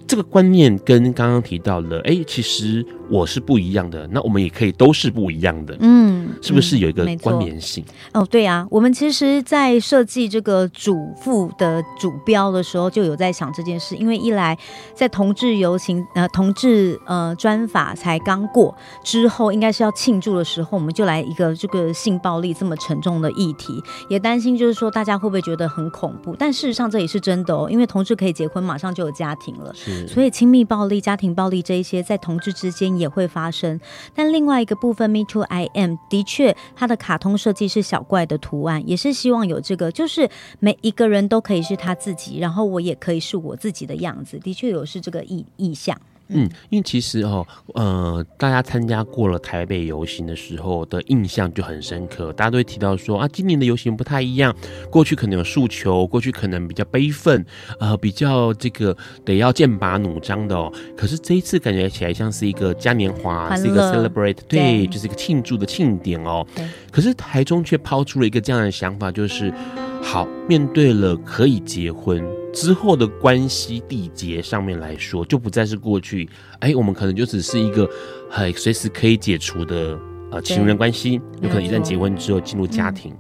[0.07, 7.83] 这个观念跟刚刚提到了，哎、欸，其实我是不一样的，那我们也可以都是不一样的，嗯，是不是有一个关联性？
[8.13, 14.57] 哦，对啊，我们其实，在设计这个主妇的主标的时候，就有在想这件事，因为一来
[14.95, 26.35] 在同志游行，呃，同志呃专法才刚过之后，应该是要庆祝的时候，我们就来一个这个性暴力这么沉重的议题，也担心就是说大家会不会觉得很恐怖？
[26.39, 29.73] 但事实上这也是真的哦，因为同志可以结婚，马上就有家庭了。
[30.05, 33.79] 所以亲密暴力、家庭暴力这一些在同志之间也会发生，
[34.13, 40.29] 但另外一个部分，Me Too I Am 的确，它的卡通设计是小怪的图案，也是希望有这个，就是
[40.59, 45.97] 每一个人都可以是他自己，然后我也可以是我自己的样子，的确有是这个意意向。
[46.29, 54.55] 嗯，因为其实哦，呃，大家参加过了台北游行的时候的印象就很深刻，大家都会提到说啊，今年的游行不太一样，
[54.91, 57.45] 过去可能有诉求，过去可能比较悲愤，
[57.79, 60.71] 呃，比较这个得要剑拔弩张的哦。
[60.95, 66.45] 可是这一次感觉起来像是一个嘉年华，是一个 celebrate，对，对，就是一个庆祝的庆典哦。
[66.91, 69.53] 可是台中却抛出了一个这样的想法，就是
[70.01, 72.21] 好，面对了可以结婚。
[72.57, 77.87] 之后的关系缔结上面来说，就不再是过去，哎、欸，我们可能就只是一个
[78.31, 79.95] 很随时可以解除的
[80.31, 83.15] 呃情人关系，有可能一旦结婚之后进入家庭。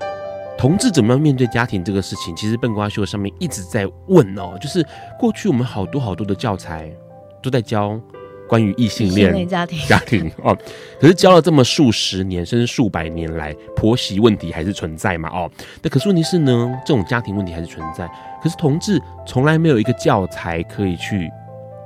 [0.00, 0.06] 嗯、
[0.58, 2.36] 同志怎么样面对家庭这个事情？
[2.36, 4.86] 其实笨瓜秀上面一直在问哦，就是
[5.18, 6.92] 过去我们好多好多的教材
[7.42, 7.98] 都在教。
[8.48, 10.54] 关于异性恋家庭家庭哦，
[11.00, 15.30] 可是教了这么数十年甚至数百年来，婆媳问题还是存在嘛？
[15.30, 15.50] 哦，
[15.80, 18.06] 那可是问题是呢，这种家庭问题还是存在。
[18.42, 21.30] 可是同志从来没有一个教材可以去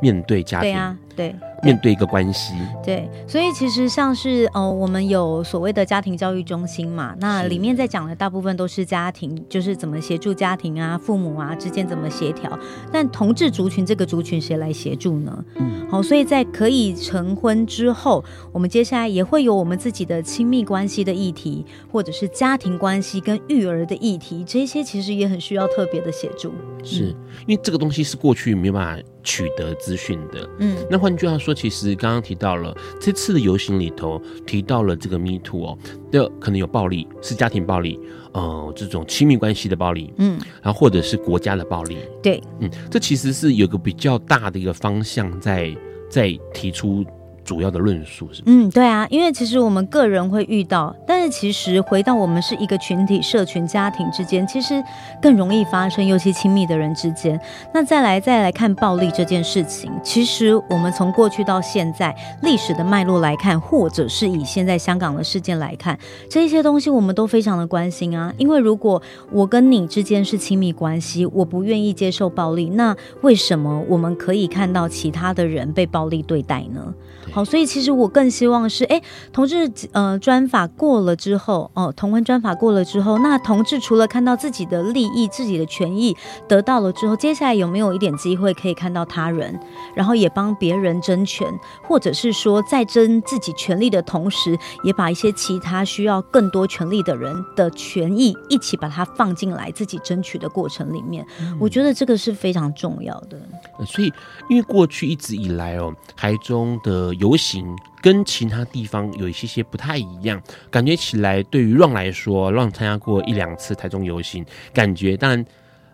[0.00, 1.34] 面对家庭，对。
[1.62, 2.52] 面对一个关系，
[2.84, 12.56] 对，所以其实像是呃，我们有所谓的家庭教育中心嘛，那里面在讲的大部分都是家庭，就是怎么协助家庭啊、父母啊之间怎么协调。
[12.92, 15.44] 但同志族群这个族群谁来协助呢？
[15.54, 26.52] 嗯，好，所以在可以成婚之后，我们接下来也会有我们自己的亲密关系的议题，或者是家庭关系跟育儿的议题，这些其实也很需要特别的协助。
[26.84, 30.48] 是因为这个东西是过去没有办法取得资讯的。
[30.58, 31.54] 嗯，那换句话说。
[31.54, 35.78] 其实刚刚提到了这次的游行里头提到了这个 Me Too 哦，
[36.10, 37.98] 的可能有暴力，是家庭暴力，
[38.32, 45.72] 呃，这种亲密关系的暴力，嗯，然后或者是国家的暴力，对，嗯，这其实是有个比较大的一个方向在
[46.10, 47.06] 在提出。
[47.46, 54.82] 主要的论述是，嗯，对啊，因为其实我们个人会遇到，但是其实回到我们是一个群体、社群、家庭之间，其实
[55.22, 57.40] 更容易发生，尤其亲密的人之间。
[57.72, 65.96] 那再来再来看暴力这件事情，其实我们从过去到现在历史的脉络来看，或者是以现在香港的事件来看，
[66.28, 68.34] 这些东西我们都非常的关心啊。
[68.38, 76.92] 因为如果我跟你之间是亲密关系，我不愿意接受暴力，那为什么我们可以看到其他的人被暴力对待呢？
[77.36, 78.98] 好，所以其实我更希望是，哎，
[79.30, 86.16] 同志呃专法过了之后，哦，同婚专法过了之后，那同志除了看到自己的利益、自己的权益
[86.48, 89.60] 得到了之后，接下来有没有一点机会可以看到他人，
[89.94, 91.46] 然后也帮别人争权，
[91.82, 103.38] 或者是说在争自己权利的同时，也把一些其他需要更多权利的人的权益一起把它放进来自己争取的过程里面，嗯，我觉得这个是非常重要的。
[103.84, 104.10] 所以，
[104.48, 107.25] 因为过去一直以来哦，台中的有。
[107.26, 107.66] 游行
[108.00, 115.44] 跟其他地方有一些些不太一样，感觉起来对于 Ron 来说，Ron 参加过一两次台中游行，感觉当然，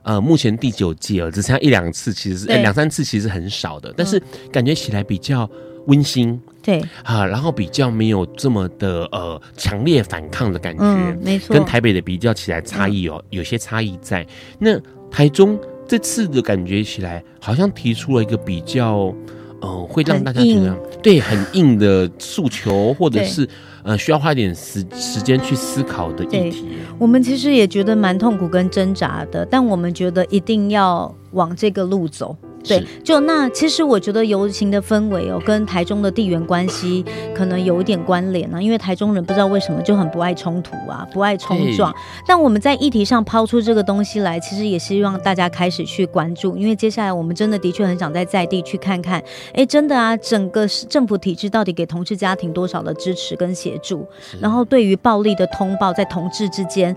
[0.03, 5.49] 呃，目前第九季了，只参加一两次，其实是两三次，其实很少的，但是感觉起来比较
[5.87, 14.27] 温馨，对啊，然后比较没有这么的呃强烈反抗的感觉，嗯、没错，跟台北的比较起来差异哦，有些差异在。
[14.59, 14.79] 那
[15.11, 19.15] 台中这次的感觉起来，好像提出了一个比较。
[19.63, 23.49] 呃，会让大家觉得对很硬的诉求，或者是
[23.85, 26.67] 呃需要花一点时时间去思考的议题。
[26.99, 32.37] 我们其实也觉得蛮痛苦跟挣扎的，但我们觉得一定要往这个路走。
[32.65, 38.63] 对，就那其实我觉得游行的氛围哦，跟台中的地缘关系可能有一点关联呢、啊。
[38.63, 41.93] 因为台中人不知道为什么就很不爱冲突啊，不爱冲撞。
[42.27, 46.57] 但我们在议题上抛出这个东西来，其实也希望大家开始去关注。
[46.57, 49.23] 因为接下来我们真的的确很想在在地去看看，
[49.55, 54.07] 哎，真的啊，整个政府体制到底给同志家庭多少的支持跟协助？
[54.41, 56.95] 然后对于暴力的通报，在同志之间，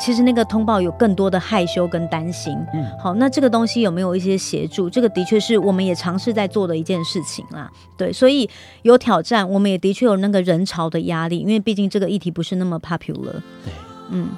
[0.00, 2.56] 其实那个通报有更多的害羞跟担心。
[2.72, 4.91] 嗯，好，那这个东西有没有一些协助？
[4.92, 8.48] 这个的确是我们也尝试在做的一件事情啦，对，所以
[8.82, 13.32] 有挑战，我们也的确有那个人潮的压力，因为毕竟这个议题不是那么 popular。
[13.64, 13.72] 对，
[14.10, 14.28] 嗯，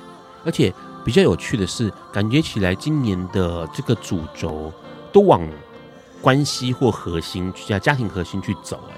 [0.45, 0.73] 而且
[1.05, 4.73] 比较有趣的是，感觉起来今年的这个主轴
[5.13, 5.47] 都往
[6.23, 8.95] 关系或核心，家家庭核心去走，哎，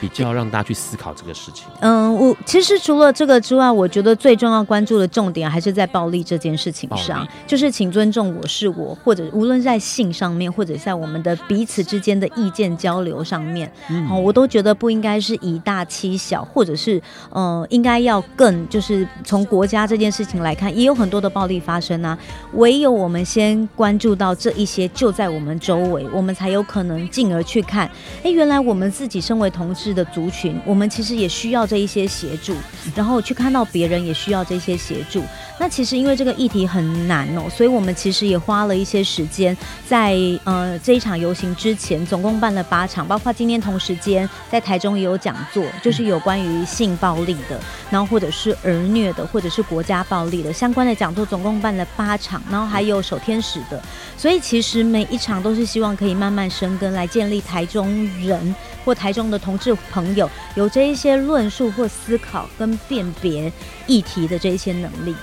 [0.00, 1.66] 比较让大家去思考这个事情。
[1.80, 17.00] 嗯，我其实除了这个之外，我觉得最重要关注的重点还是在暴力这件事情上，就是请尊重我是我，或者无论在性上面，或者在我们的彼此之间的意见交流上面，嗯，我都觉得不应该是以大欺小，或者是
[17.30, 22.18] 呃，应该要更就是从国家这件事情来看，也有很多的暴力发生啊。
[22.54, 27.90] 唯有我们先关注到这一些就在我们周围，我们才有可能进而去看，
[28.22, 32.56] 哎，原来我们自己身为同同志的族群，我们其实也需要这一些协助，
[32.96, 35.22] 然后去看到别人也需要这些协助。
[35.60, 39.54] 那其实因为这个议题很难哦，所以我们其实也花了一些时间
[39.86, 53.78] 在呃这一场游行之前，总共办了八场，包括今天同时间在台中也有讲座，就是有关于性暴力的，然后或者是儿虐的，或者是国家暴力的相关的讲座，总共办了八场，然后还有守天使的，
[54.16, 63.52] 所以其实每一场都是希望可以慢慢生根，来建立台中人或台中的同志朋友有这一些论述或思考跟辨别
[63.86, 65.14] 议题的这一些能力。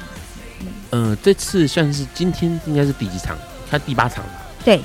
[0.92, 3.38] 嗯、呃，这次算是今天应该是第几场？
[3.70, 4.32] 他第八场吧？
[4.64, 4.82] 对。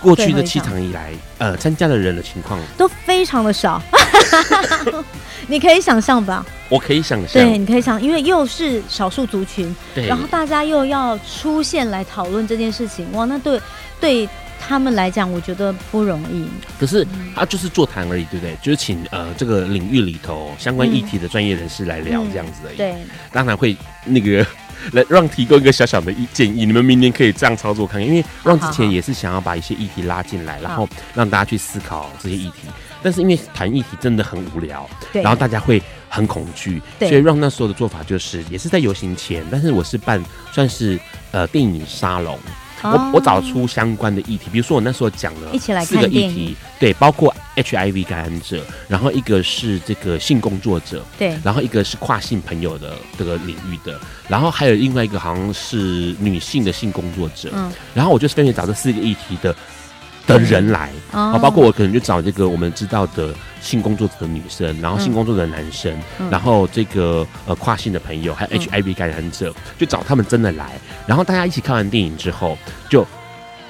[0.00, 3.82] 过去的七场以来，呃，参加的人的情况都非常的少。
[5.48, 6.46] 你可以想象吧？
[6.68, 7.32] 我可以想象。
[7.32, 13.60] 对，你可以想，因为又是少数族群，对，然后大家又要出现来讨论这件事情，哇，那对
[14.00, 14.28] 对
[14.60, 16.46] 他们来讲，我觉得不容易。
[16.78, 18.56] 可是他就是座谈而已，对不对？
[18.62, 22.76] 就是请呃这个领域里头相关议题的专业人士来聊这样子而已。
[22.76, 22.94] 对，
[23.32, 24.46] 当然会那个。
[24.92, 32.68] 来让提供一个小小的意建议，你们明年可以这样操作看看，因为让之前也是想要把一些议题拉进来，然后让大家去思考这些议题。
[33.02, 40.22] 但是因为谈议题真的很无聊，然后大家会很恐惧，所以让那时候的做法就是也是在游行前，但是我是办
[40.52, 40.98] 算是
[41.30, 42.36] 呃电影沙龙。
[42.82, 53.98] 我我找出相关的议题，比如说我那时候讲了四个议题，对，包括 HIV 感染者，然后一个是这个性工作者，对，然后一个是跨性朋友的这个领域的，
[54.28, 59.54] 然后还有另外一个好像是女性的性工作者，嗯，然后我就是分别找这四个议题的。
[60.28, 70.72] 的人来啊，包括我可能就找这个我们知道的性工作者的女生，然后性工作者的男生，嗯、然后这个呃跨性的朋友，还有 HIV 感染者，就找他们真的来，
[71.06, 72.56] 然后大家一起看完电影之后，
[72.88, 73.06] 就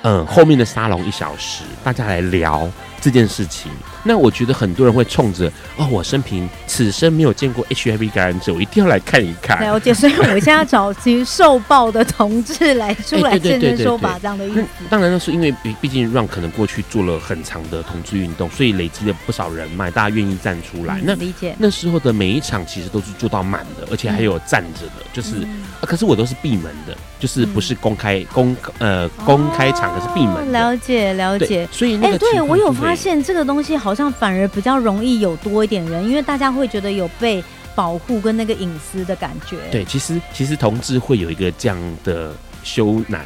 [0.02, 2.68] 嗯后面的沙龙一小时，大家来聊
[3.00, 3.70] 这件事情。
[4.04, 9.60] 那我觉得很多人会冲着哦，我生平此生没有见过 HIV 感染者，我一定要来看一看。
[9.60, 14.64] 了解，所以我现在找其实受暴的同志来出来现身说法这样的意思。
[14.88, 20.98] 当然，那是因为毕毕竟让可能过去做了很长的同志运动，所以累积了不少人脉，大家愿意站出来。
[20.98, 21.54] 嗯、那理解。
[21.58, 30.52] 那时候的每一场其实都是做到满的，而且还有站着的，就是、嗯、啊，可是我都是闭门的，就是不是公开、嗯、公呃公开场，可是闭门。
[30.52, 31.68] 了解了解。
[31.72, 33.87] 所以那个，哎，对我有发现这个东西好。
[33.94, 37.42] 像反而比较容易有多一点人，因为大家会觉得有被
[37.74, 39.56] 保护跟那个隐私的感觉。
[39.70, 42.32] 对，其实其实同志会有一个这样的
[42.62, 43.18] 羞赧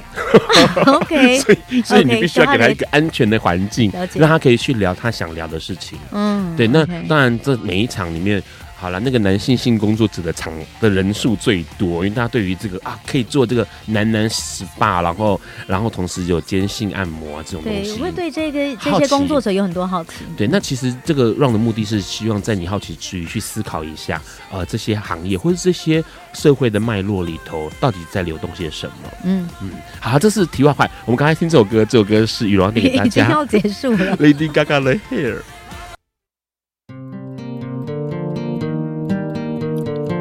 [0.86, 5.98] ，OK， 所以所以你必须要给他一个安全的环境让他可以去聊他想聊的事情。
[6.12, 8.42] 嗯，对，那.当然这每一场里面。
[8.82, 20.10] 好了，那个男性性工作者的场的人数最多，因为大家对于这个啊，可以做这个男男 SPA，然后然后同时有兼性按摩啊这种东西，对，会对这个这些工作者有很多好奇。
[20.36, 24.20] 对，那其实这个 run 的目的是希望在你好奇之余去思考一下，
[24.50, 26.02] 呃，这些行业或者这些
[26.32, 28.94] 社会的脉络里头到底在流动些什么。
[29.22, 29.70] 嗯嗯，
[30.00, 30.90] 好，这是题外话。
[31.06, 34.16] 我们刚才听这首歌，这首歌是雨柔点给大家， 已经要结束了。
[34.18, 35.36] Lady Gaga The Hair。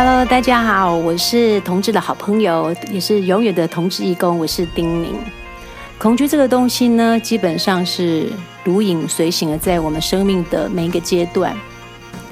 [0.00, 5.12] Hello，大家好，我是同志的好朋友，也是永远的同志义工，我是丁宁。
[5.98, 8.30] 恐惧这个东西呢，基本上是
[8.62, 11.52] 如影随形的，在我们生命的每一个阶段，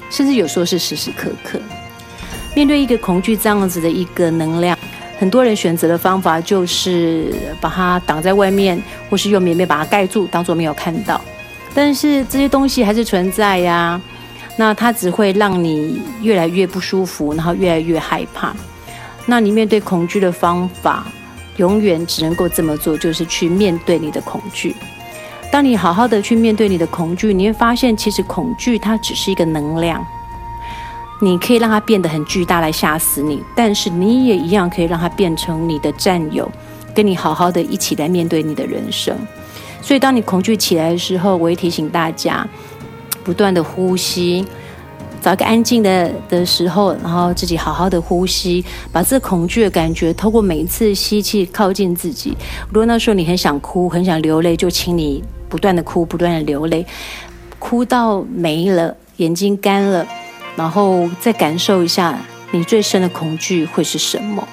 [0.09, 1.59] 甚至有时候是时时刻刻。
[2.55, 4.79] 面对一个恐惧这样子的一个能量，
[5.19, 11.19] 很多人选择的方法就是把它挡在外面，或是用棉被把它盖住，当作没有看到。
[11.75, 13.99] 但是这些东西还是存在呀。
[14.57, 18.53] 那它只会让你越来越不舒服，然后越来越害怕。
[19.25, 21.05] 那你面对恐惧的方法，
[21.57, 24.75] 永远只能够这么做，就是去面对你的恐惧。
[25.51, 30.05] 当你好好的去面对你的恐惧，你会发现，其实恐惧它只是一个能量，
[31.21, 36.51] 你可以让它变得很巨大来吓死你，但是你也一样可以让它变成你的战友，
[36.93, 39.15] 跟你好好的一起来面对你的人生。
[39.81, 42.45] 所以，当你恐惧起来的时候，我会提醒大家，
[43.27, 44.45] 不断的呼吸，
[45.21, 52.33] 找一个安静的的时候，然后自己好好的呼吸，把这恐惧的感觉透过每一次吸气靠近自己。
[52.69, 55.21] 如果那时候你很想哭，很想流泪，就请你。
[55.49, 56.85] 不断的哭，不断的流泪，
[57.59, 60.07] 哭到没了，眼睛干了，
[60.55, 62.17] 然后再感受一下
[62.51, 64.47] 你最深的恐惧会是什么。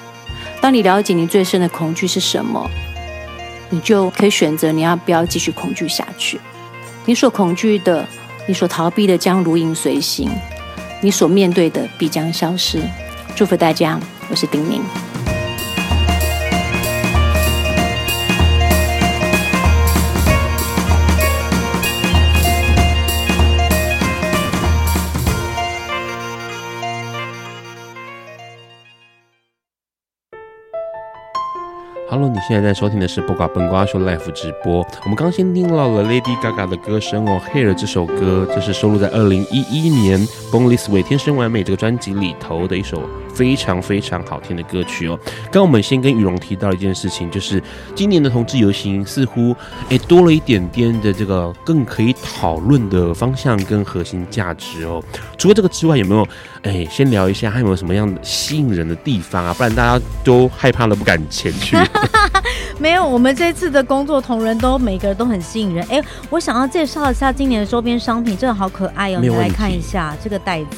[0.59, 2.69] 当你了解你最深的恐惧是什么，
[3.69, 6.39] 你就可以选择你要不要继续恐惧下去。
[7.05, 8.07] 你所恐惧的，
[8.47, 10.29] 你所逃避的将如影随形，
[11.01, 12.79] 你所面对的必将消失。
[13.35, 14.83] 祝福大家，我是丁宁。
[32.47, 34.85] 现在在收听的是《不瓜笨瓜秀》Live 直播。
[35.01, 40.19] 我们刚先听到了 Lady Gaga 的歌声哦，《Hair》这首歌，这是收录在二零一一年
[40.51, 43.01] 《Born This Way》天生完美这个专辑里头的一首
[43.33, 45.19] 非常非常好听的歌曲哦。
[45.51, 47.59] 刚我们先跟雨荣提到一件事情，就是
[47.95, 49.55] 今年的同志游行似乎
[49.89, 55.03] 诶多了一点点的这个更可以讨论的方向跟核心价值哦。
[55.35, 56.27] 除了这个之外，有没有
[56.61, 59.51] 诶先聊一下还有没有什么样的吸引人的地方啊？
[59.51, 61.75] 不然大家都害怕了不敢前去。
[62.79, 65.85] 没有，我们这次的工作同仁都每个人都很吸引人。
[65.89, 69.19] 哎，我想要介绍一下今年的周边商品，真的好可爱哦！
[69.21, 70.77] 你来看一下这个袋子。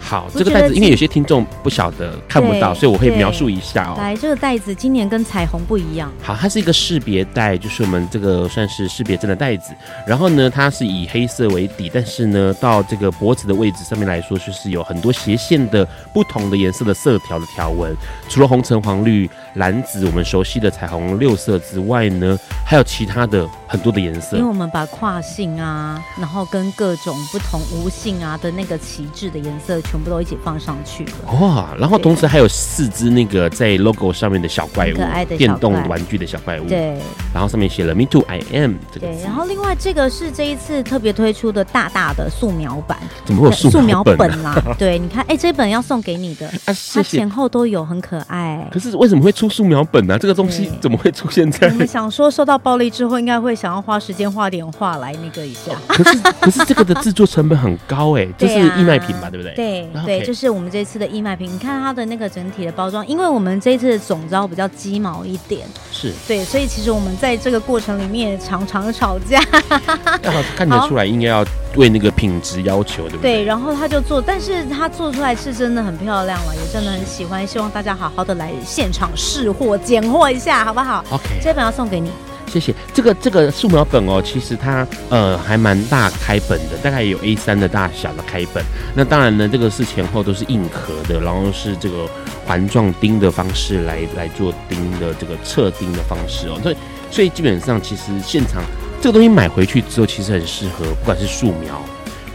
[0.00, 3.94] 好，这个袋子因为有些听众不晓得看不到，所以我会描述一下哦。
[3.98, 6.10] 来，这个袋子今年跟彩虹不一样。
[6.22, 9.72] 好，它是一个识别袋，就是我们这个算是识别证的袋子。
[10.06, 17.94] 然后呢，它是以黑色为底，但是呢，到这个脖子的位置上面来说，就是有很多斜线的不同的颜色的色条的条纹。
[18.28, 22.36] 除了红橙黄绿蓝紫我们熟悉的彩虹六色之外呢，
[22.66, 24.36] 还有其他的很多的颜色。
[24.36, 29.80] 因为我们把跨性啊，然后跟各种不同无性啊的那个旗帜的颜色。
[29.90, 31.06] 全部都一起放上去
[31.40, 31.70] 哇！
[31.78, 36.68] 然后同时还有四只那个在 logo 上面的小怪物，可爱的电动玩具的小怪物。
[36.68, 36.98] 对，
[37.32, 39.06] 然后上面写了 “Me Too I Am” 这个。
[39.06, 44.60] 对，然后另外这个是这一次特别推出的大大的素描版，怎么会有素描本啦？
[44.78, 46.48] 对，你看，哎，这本要送给你的，
[46.92, 48.68] 它前后都有，很可爱。
[48.72, 50.18] 可是为什么会出素描本呢？
[50.18, 51.68] 这个东西怎么会出现在？
[51.68, 55.72] 我们想说受到暴力之后，应该会想要花时间画点画来那个一下。
[55.86, 59.28] 可是可是这个的制作成本很高哎， 这是义卖品吧？
[59.28, 59.52] 对不对？
[59.54, 59.86] 对。
[60.06, 61.52] 对，就是我们这次的义卖品。
[61.52, 69.38] 你看它的那个整体的包装，因为我们这一次的总招比较鸡毛一点，是对，所以其实我们在这个过程里面也常常吵架。
[70.56, 71.44] 看得出来应该要
[71.76, 73.36] 为那个品质要求，对不对？
[73.36, 82.10] 对，然后他就做，但是他做出来是真的很漂亮了，也真的很喜欢，希望大家好好的来现场试货、拣货一下，好不好？OK，这本要送给你。
[82.46, 82.74] 谢谢。
[82.92, 88.64] 这个这个素描本哦，其实它呃还蛮大开本的，大概有 A 三的大小的开本。
[88.94, 92.08] 那当然呢，这个是前后都是硬壳的，然后是这个
[92.46, 96.58] 环状钉的方式来来做钉的这个侧钉的方式哦。
[96.62, 96.76] 所以
[97.10, 98.62] 所以基本上其实现场
[99.00, 101.80] 这个东西买回去之后，其实很适合，不管是素描。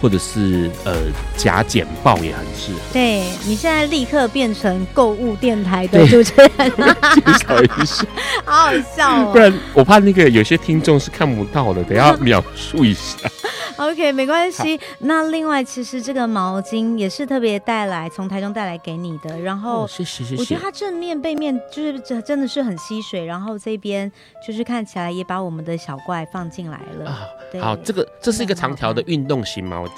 [0.05, 0.95] 或者是呃
[1.35, 2.79] 假简报也很适合。
[2.93, 6.49] 对，你现在立刻变成购物电台的主持人，
[7.15, 8.05] 介绍一下，
[8.45, 9.31] 好好笑哦。
[9.33, 13.17] 不然我怕那个有些听众是看不到的，等下描述一下。
[13.77, 14.79] OK，没关系。
[14.99, 19.37] 那另外，其实这个毛巾也是特别带来从台中带来给你的。
[19.41, 20.37] 然后，谢谢谢谢。
[20.37, 23.25] 我觉得它正面背面就是这真的是很吸水。
[23.25, 24.09] 然后这边
[24.45, 27.09] 就是看起来也把我们的小怪放进来了。
[27.09, 27.27] 啊，
[27.59, 29.94] 好，这个这是一个长条的运动型毛巾，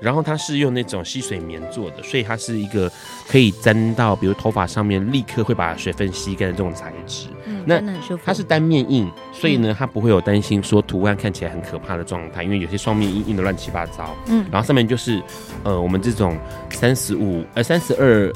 [0.00, 2.90] 然后它是用那种吸水棉做的，所以它是一个
[3.28, 7.28] 可以粘到比如头发上面立刻会把水分吸干的这种材质。
[7.46, 7.80] 嗯，那
[8.24, 14.14] 它是单面印，所以呢，它不会有担心说图案看起来很可怕的状态，因为有些双面印印的乱七八糟。
[14.26, 15.22] 嗯，然后上面就是
[15.62, 16.36] 呃我们这种
[16.70, 18.32] 三十五呃三十二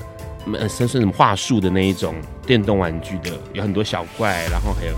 [0.53, 2.15] 呃甚至什么话术的那一种
[2.47, 4.95] 电动玩具的，有很多小怪，然后还有。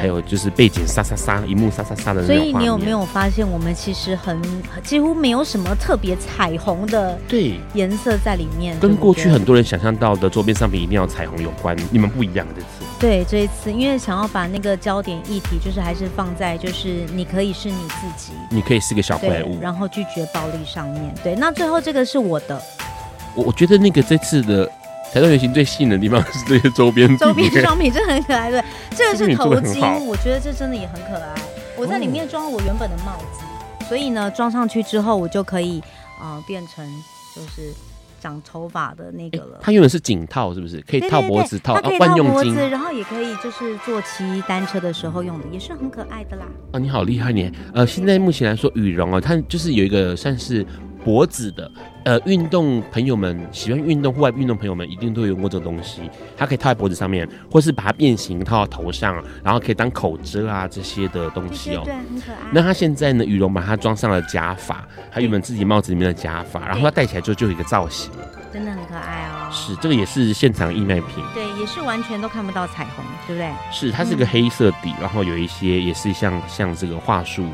[0.00, 2.36] 还有就是背景沙沙沙，一幕沙沙沙的那种。
[2.36, 4.40] 所以你有没有发现，我们其实很
[4.82, 11.76] 几乎没有什么特别彩虹的对颜色在里面，跟过去很多人想象到的周边商品一定要彩虹有关。
[11.90, 12.66] 你们不一样这次。
[12.98, 21.14] 对，这一次因为想要把那个焦点议题，就是还是放在就是你可以是你自己，你可以是个小怪物，然后拒绝暴力上面。
[21.22, 22.60] 对，那最后这个是我的。
[23.34, 24.70] 我我觉得那个这次的。
[25.14, 28.50] 台中游行最吸引的地方是这些周边周边商品，真的很可爱。
[28.50, 28.60] 对，
[28.90, 31.32] 这个是头巾，我觉得这真的也很可爱。
[31.76, 35.78] 我在里面装了我原本的帽子，哦、所以呢，装上去之后，我就可以
[36.18, 36.84] 啊、呃、变成
[37.32, 37.72] 就是。
[38.20, 40.80] 长头发的那个了，它用的是颈套，是不是？
[40.88, 46.46] 可以套脖子套，它可以套脖子，然后也可以就是坐骑单车的时候用的，也是很可爱的啦。
[46.72, 47.52] 啊，你好厉害你！
[47.74, 50.66] 呃，现在目前来说，羽绒啊，它就是有一个算是。
[51.04, 51.70] 脖子的，
[52.04, 56.00] 呃，运动朋友们喜欢运动、户外运动朋友们一定都有用过这个东西，
[56.34, 61.82] 它可以套在脖子上面，或是把它变形套到头上，然后可以当口遮啊这些的东西哦。
[61.84, 62.38] 对，对，很可爱。
[62.50, 68.10] 那它现在呢，羽绒把它装上了假发，它原本自己帽子里面的假发，然后它戴起来之后就有一个造型，
[68.50, 69.50] 真的很可爱哦。
[69.52, 71.22] 是，这个也是现场义卖品。
[71.34, 73.50] 对，也是完全都看不到彩虹，对不对？
[73.70, 77.44] 是，它是个黑色底，嗯、然后有一些也是像像这个桦树。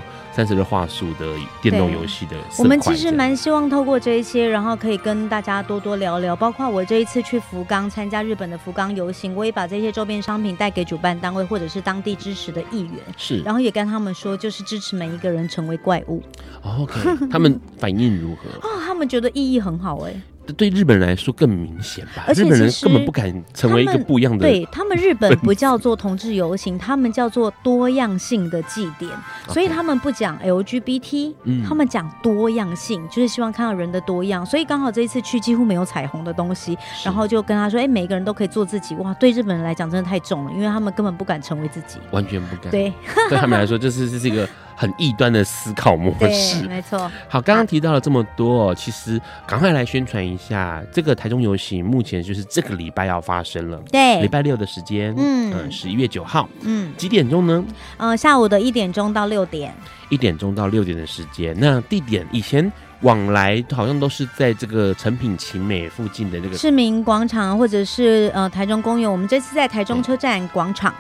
[0.41, 6.35] 三十的话术的电动游戏的，我们其实蛮希望透过这一些，然后可以跟大家多多聊聊。
[6.35, 16.23] 包括我这一次去福冈参加日本的福冈游行，我也把这些周边商品带给主办单位或者是当地支持的议员，是，然后也跟他们说，就是支持每一个人成为怪物。
[16.63, 18.67] OK，他们反应如何？
[18.67, 20.23] 哦，他们觉得意义很好哎。
[20.57, 24.41] 对日本人来说更明显吧，而且日本人根本不敢成为一个不一样的。
[24.41, 29.11] 对他们，日本不叫做同志游行，他们叫做多样性的祭典，
[29.49, 34.45] 所以他们不讲 LGBT，嗯，他们讲多样性，就是希望看到人的多样。
[34.45, 42.71] 所以刚好这一次去几乎没有彩虹的东西，然后就跟他说：“哎，每个人都可以做自己。”哇，对日本人来讲真的太重了，因为他们根本不敢成为自己，完全不敢。
[42.73, 42.93] 对，
[43.29, 44.49] 对他们来说，这是这是一个。
[44.81, 46.99] 很异端的思考模式，没错。
[47.29, 57.63] 好，刚刚提到了这么多，哦，其实赶快来宣传一下这个台中游行，目前就是这个礼拜要发生了，对，礼拜六的时间，嗯，十一月九号，嗯，几点钟呢？
[57.99, 59.71] 呃，下午的一点钟到六点，
[60.09, 61.55] 一点钟到六点的时间。
[61.61, 62.73] 那地点以前
[63.03, 69.13] 往来好像都是在这个成品奇美附近的这个市民广场，或者是呃台中公园。
[69.13, 70.95] 我们这次在台中车站广场，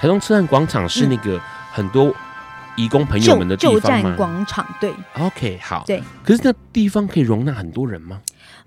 [0.00, 1.38] 台中车站广场是那个
[1.70, 2.10] 很多。
[2.76, 3.80] 移工朋友们的地方吗？
[3.80, 4.92] 旧站广场，对。
[5.18, 5.84] OK，好。
[5.86, 8.20] 对，可是那地方可以容纳很多人吗？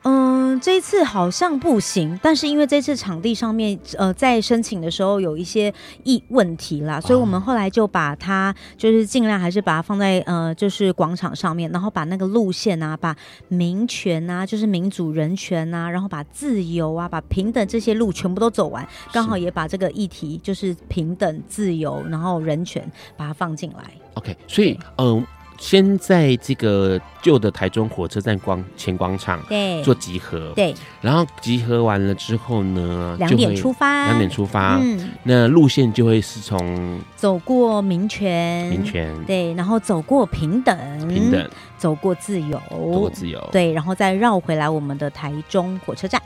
[0.03, 5.73] 嗯，这一次好像不行，但是因为这次场地上面，呃，在申请的时候有一些
[6.03, 13.15] 异问题啦，所以我们后来就把它就是尽量还是把它放在呃，就是广场上面，然后把那个路线啊，把
[13.49, 23.91] 民权啊，就是民主人权啊，然后把自由啊，把平等这些路全部都走完，刚好也把这个议题就是平等、自由，然后人权把它放进来。
[24.13, 25.25] OK，所以嗯。
[25.59, 29.83] 先在这个旧的台中火车站广前广场对。
[29.83, 46.21] 做集合，对，然后集合完了之后呢，两点出发，两点出发，嗯，那路线就会是从走过民权，民权，对，然后走过平等，平等，走过自由，走过自由，对，然后再绕回来我们的台中火车站，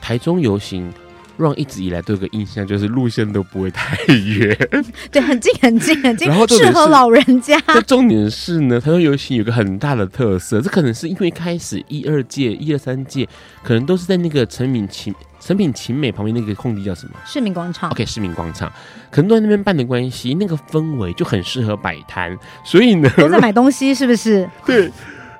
[0.00, 0.92] 台中游行。
[1.36, 4.56] 让一直以来都有个印象，就是路线都不会太远，
[5.10, 7.60] 对，很近很近很近，然后适合老人家。
[7.66, 13.28] 这重点是呢，台中游行有个很大的特色，这可能是因为开始一二届、一二三届，
[13.62, 17.14] 可能都是在那个成品琴、成品勤美旁边那个空地叫什么？
[17.26, 17.90] 市民广场。
[17.90, 18.70] OK，市民广场，
[19.10, 24.48] 可能都在那边办的关系，那个氛围就很适合摆摊，所以呢，都在买东西，是不是？
[24.64, 24.90] 对。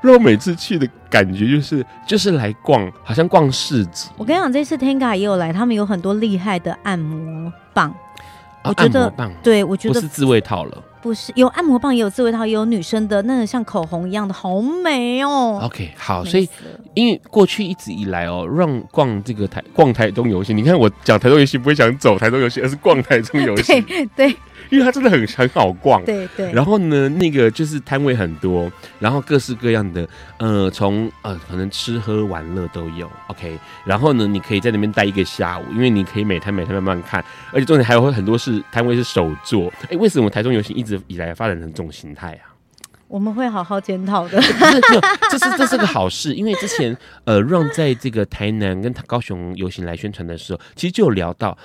[0.05, 4.11] 让我每次去的感觉就是就是来逛，好像逛市集。
[4.18, 7.90] 我跟你讲，这次 Tenga 也有来，他们有很多厉害的按摩棒。
[8.62, 15.59] 哦、我觉得，棒对，我觉得不是自慰套了，不是有按摩棒，也有自慰套，也有女生的那个像口红一样的，好美哦。
[15.62, 16.46] OK，好，所以
[16.92, 23.80] 因为过去一直以来哦，让逛这个台逛台中游戏，你看我讲台中游戏不会想走台中游戏，而是逛台中游戏，
[24.14, 24.26] 对。
[24.26, 24.36] 对
[24.70, 26.52] 因为它真的很很好逛，对对。
[26.52, 30.08] 然后呢，那个就是摊位很多，然后各式各样的，
[30.38, 33.58] 呃，从呃可能吃喝玩乐都有，OK。
[33.84, 39.72] 然后呢，你可以在那边待一个下午，因为你可以每摊每摊慢慢看，而且重点还有很多是摊位是手作。
[39.90, 42.54] 哎，为什么台中游行一直以来发展成这种形态啊？
[43.06, 44.40] 我们会好好检讨的。
[45.30, 51.56] 这是这是个好事，因为之前呃让在这个台南跟高雄游行来宣传的时候，其实就有聊到。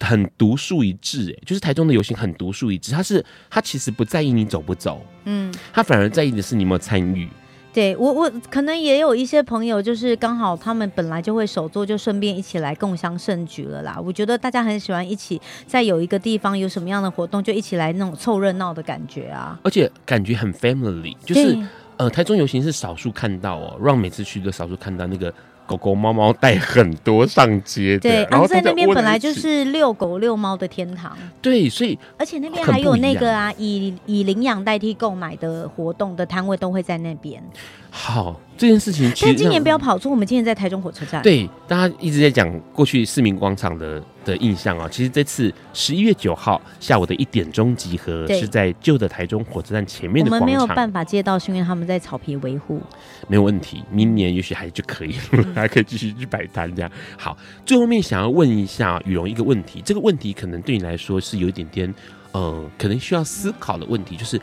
[0.00, 2.92] 很独树一帜，哎，就是台中的游行很独树一帜。
[2.92, 7.28] 他是他其实不在意你走不走，嗯，他反而在意的是你有没有参与。
[7.72, 13.98] 对我，我可能也有一些朋友，就是刚好他们本来就会手作，就顺便一起来共襄盛举了啦。
[13.98, 19.58] 我觉得大家很喜欢一起在有一个地方有什么样的活动，就一起来那种凑热闹的感觉啊。
[19.62, 21.56] 而且感觉很 family，就是
[21.96, 25.32] 呃，台中游行是少数看到哦，让每次去都少数看到那个。
[25.66, 31.16] 狗狗、猫猫带很多上街的，对，然后在那边本来就是遛狗遛猫的天堂。
[31.40, 37.42] 对，所以而且那边还有那个啊，以以领养代替购买的活动的摊位都会在那边。
[37.90, 41.22] 好，这件事情，但今年不要跑错，我们今年在台中火车站。
[41.22, 50.48] 对，大家一直在讲过去市民广场的的印象啊，其实这次十一月九号下午的一点钟集合，是在旧的台中火车站前面的广场。
[50.48, 52.80] 我们没有办法接到，是因为他们在草皮维护。
[53.28, 55.14] 没有问题，明年也许还就可以，
[55.54, 56.90] 还可以继续去摆摊这样。
[57.16, 61.94] 好，最后面想要问一下羽绒一个问题，这个问题可能对你来说是有一点点，
[62.32, 64.40] 呃，可能需要思考的问题，就是。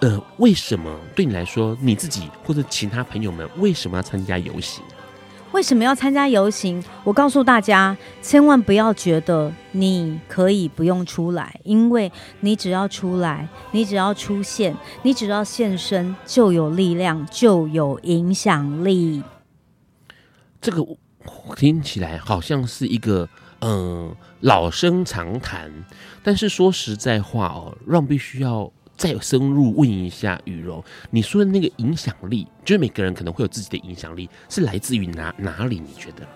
[0.00, 4.84] 呃，为什么对你来说，你自己或者其他朋友们为什么要参加游行？
[5.52, 6.84] 为什么要参加游行？
[7.02, 19.22] 我告诉大家，千万不要觉得你可以不用出来，因为你只要出来，你只要出现，你只要现身，就有力量，就有影响力。
[20.60, 20.84] 这个
[21.56, 23.28] 听起来好像是一个
[23.60, 25.72] 嗯、老生常谈，
[26.22, 28.70] 但是说实在话哦，让必须要。
[28.96, 35.78] 再深入问一下雨柔，你说的那个影响力，就是每个人可能会有自己的影响力，是来自于哪哪里？
[35.78, 36.26] 你觉得？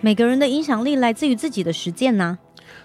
[0.00, 2.38] 每个人的影响力来自于自己的实践呢？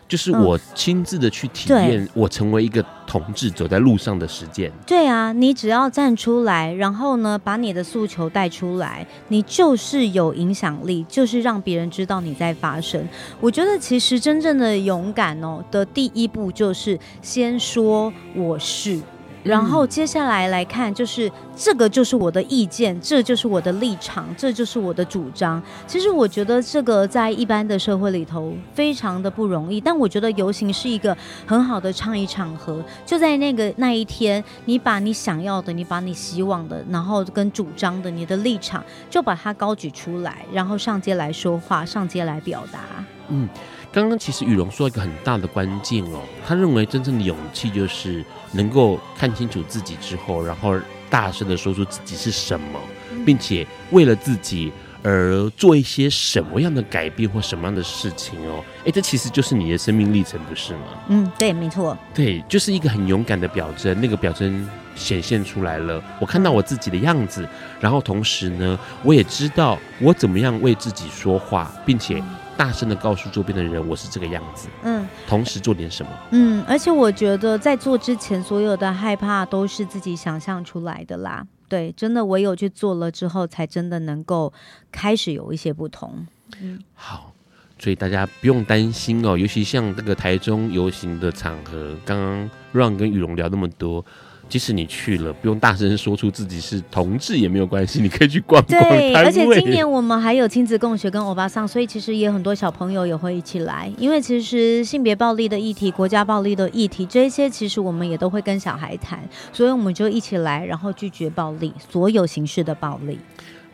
[0.07, 4.71] 就是我亲自的去体验，我成为一个同志走在路上的实践。
[4.85, 13.07] 对啊，你只要站出来，然后呢，把你的诉求带出来，你就是有影响力，就是让别人知道你在发声。
[13.39, 18.99] 我觉得其实真正的勇敢哦的第一步就是先说我是。
[19.43, 25.61] 然后接下来来看，就是这个就是我的意见，这就是我的立场，这就是我的主张。
[25.85, 31.15] 其实我觉得这个在一般的社会里头非常的不容易，但我觉得游行是一个
[31.45, 32.81] 很好的倡议场合。
[33.05, 42.79] 就在那个那一天，你把你想要的，你把你希望的，然后跟主张的，你的立场，就把它高举出来，然后上街来说话，上街来表达。
[43.27, 43.49] 嗯。
[43.93, 50.75] 刚刚其实雨龙说一个很大的关键哦，他认为真正的勇气就是能够看清楚自己之后，然后
[51.11, 52.79] 大声的说出自己是什么，
[53.23, 54.73] 并且为了自己
[55.03, 58.63] 而做一些什么样的改变或什么样的事情哦。
[58.83, 60.79] 哎，这其实就是你的生命历程，不是吗？
[61.09, 61.95] 嗯，对，没错。
[62.15, 66.03] 对，就是一个很勇敢的表征，那个表征显现出来了。
[66.19, 67.47] 我看到我自己的样子，
[67.79, 72.19] 然后同时呢，我也知道我怎么样为自己说话，并且。
[72.55, 74.67] 大声的告诉周边的人，我是这个样子。
[74.83, 76.11] 嗯，同时做点什么。
[76.31, 81.45] 嗯，而且我觉得在做之前，所有的害怕都是自己想象出来的啦。
[81.67, 84.53] 对，真的唯有去做了之后，才真的能够
[84.91, 86.25] 开始有一些不同。
[86.61, 87.33] 嗯，好，
[87.79, 94.05] 所以大家不用担心哦，尤其像这个台中游行的场合，刚刚 Ron 跟语蓉聊那么多。
[94.49, 98.81] 即使你去了，不用大声说出自己是同志也没有关系，你可以去逛逛。
[98.83, 103.91] 对，而且今年我们还有亲子共学跟欧巴桑，所以其实也很多小朋友也会一起来。
[103.97, 109.19] 因为其实性别暴力的议题、国家暴力的议题，这些其实我们也都会跟小孩谈，
[109.51, 113.17] 所以我们就一起来，然后拒绝暴力，所有形式的暴力。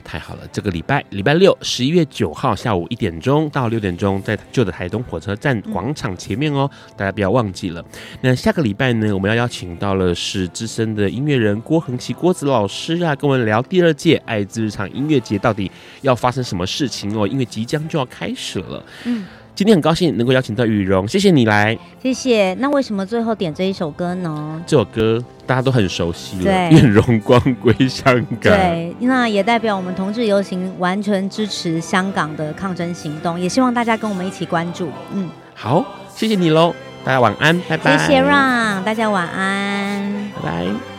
[0.03, 7.83] 太好了，这个礼拜礼拜六十一月九号下午一点钟到六点钟，在旧的台东火车站广场前面哦，大家不要忘记了。
[8.21, 15.71] 那下个礼拜呢，我们要邀请到了是资深的音乐人郭恒琪郭子老师啊，跟我们聊第二届爱之日常音乐节到底
[16.01, 18.83] 要发生什么事情哦，因为即将就要开始了。
[19.05, 19.25] 嗯。
[19.60, 22.53] 今天很高兴能够邀请到语蓉，谢谢你来，谢谢。
[22.60, 24.64] 那为什么最后点这一首歌呢？
[24.66, 28.53] 这首歌大家都很熟悉了，对，愿荣光归香港。
[28.53, 34.88] 对，那也代表我们同志游行完全支持香港的抗争行动，也希望大家跟我们一起关注。
[35.14, 35.86] 嗯，好，
[36.16, 37.97] 谢谢你喽，大家晚安，拜拜。
[37.97, 40.98] 谢谢 Ron，大家晚安，拜拜。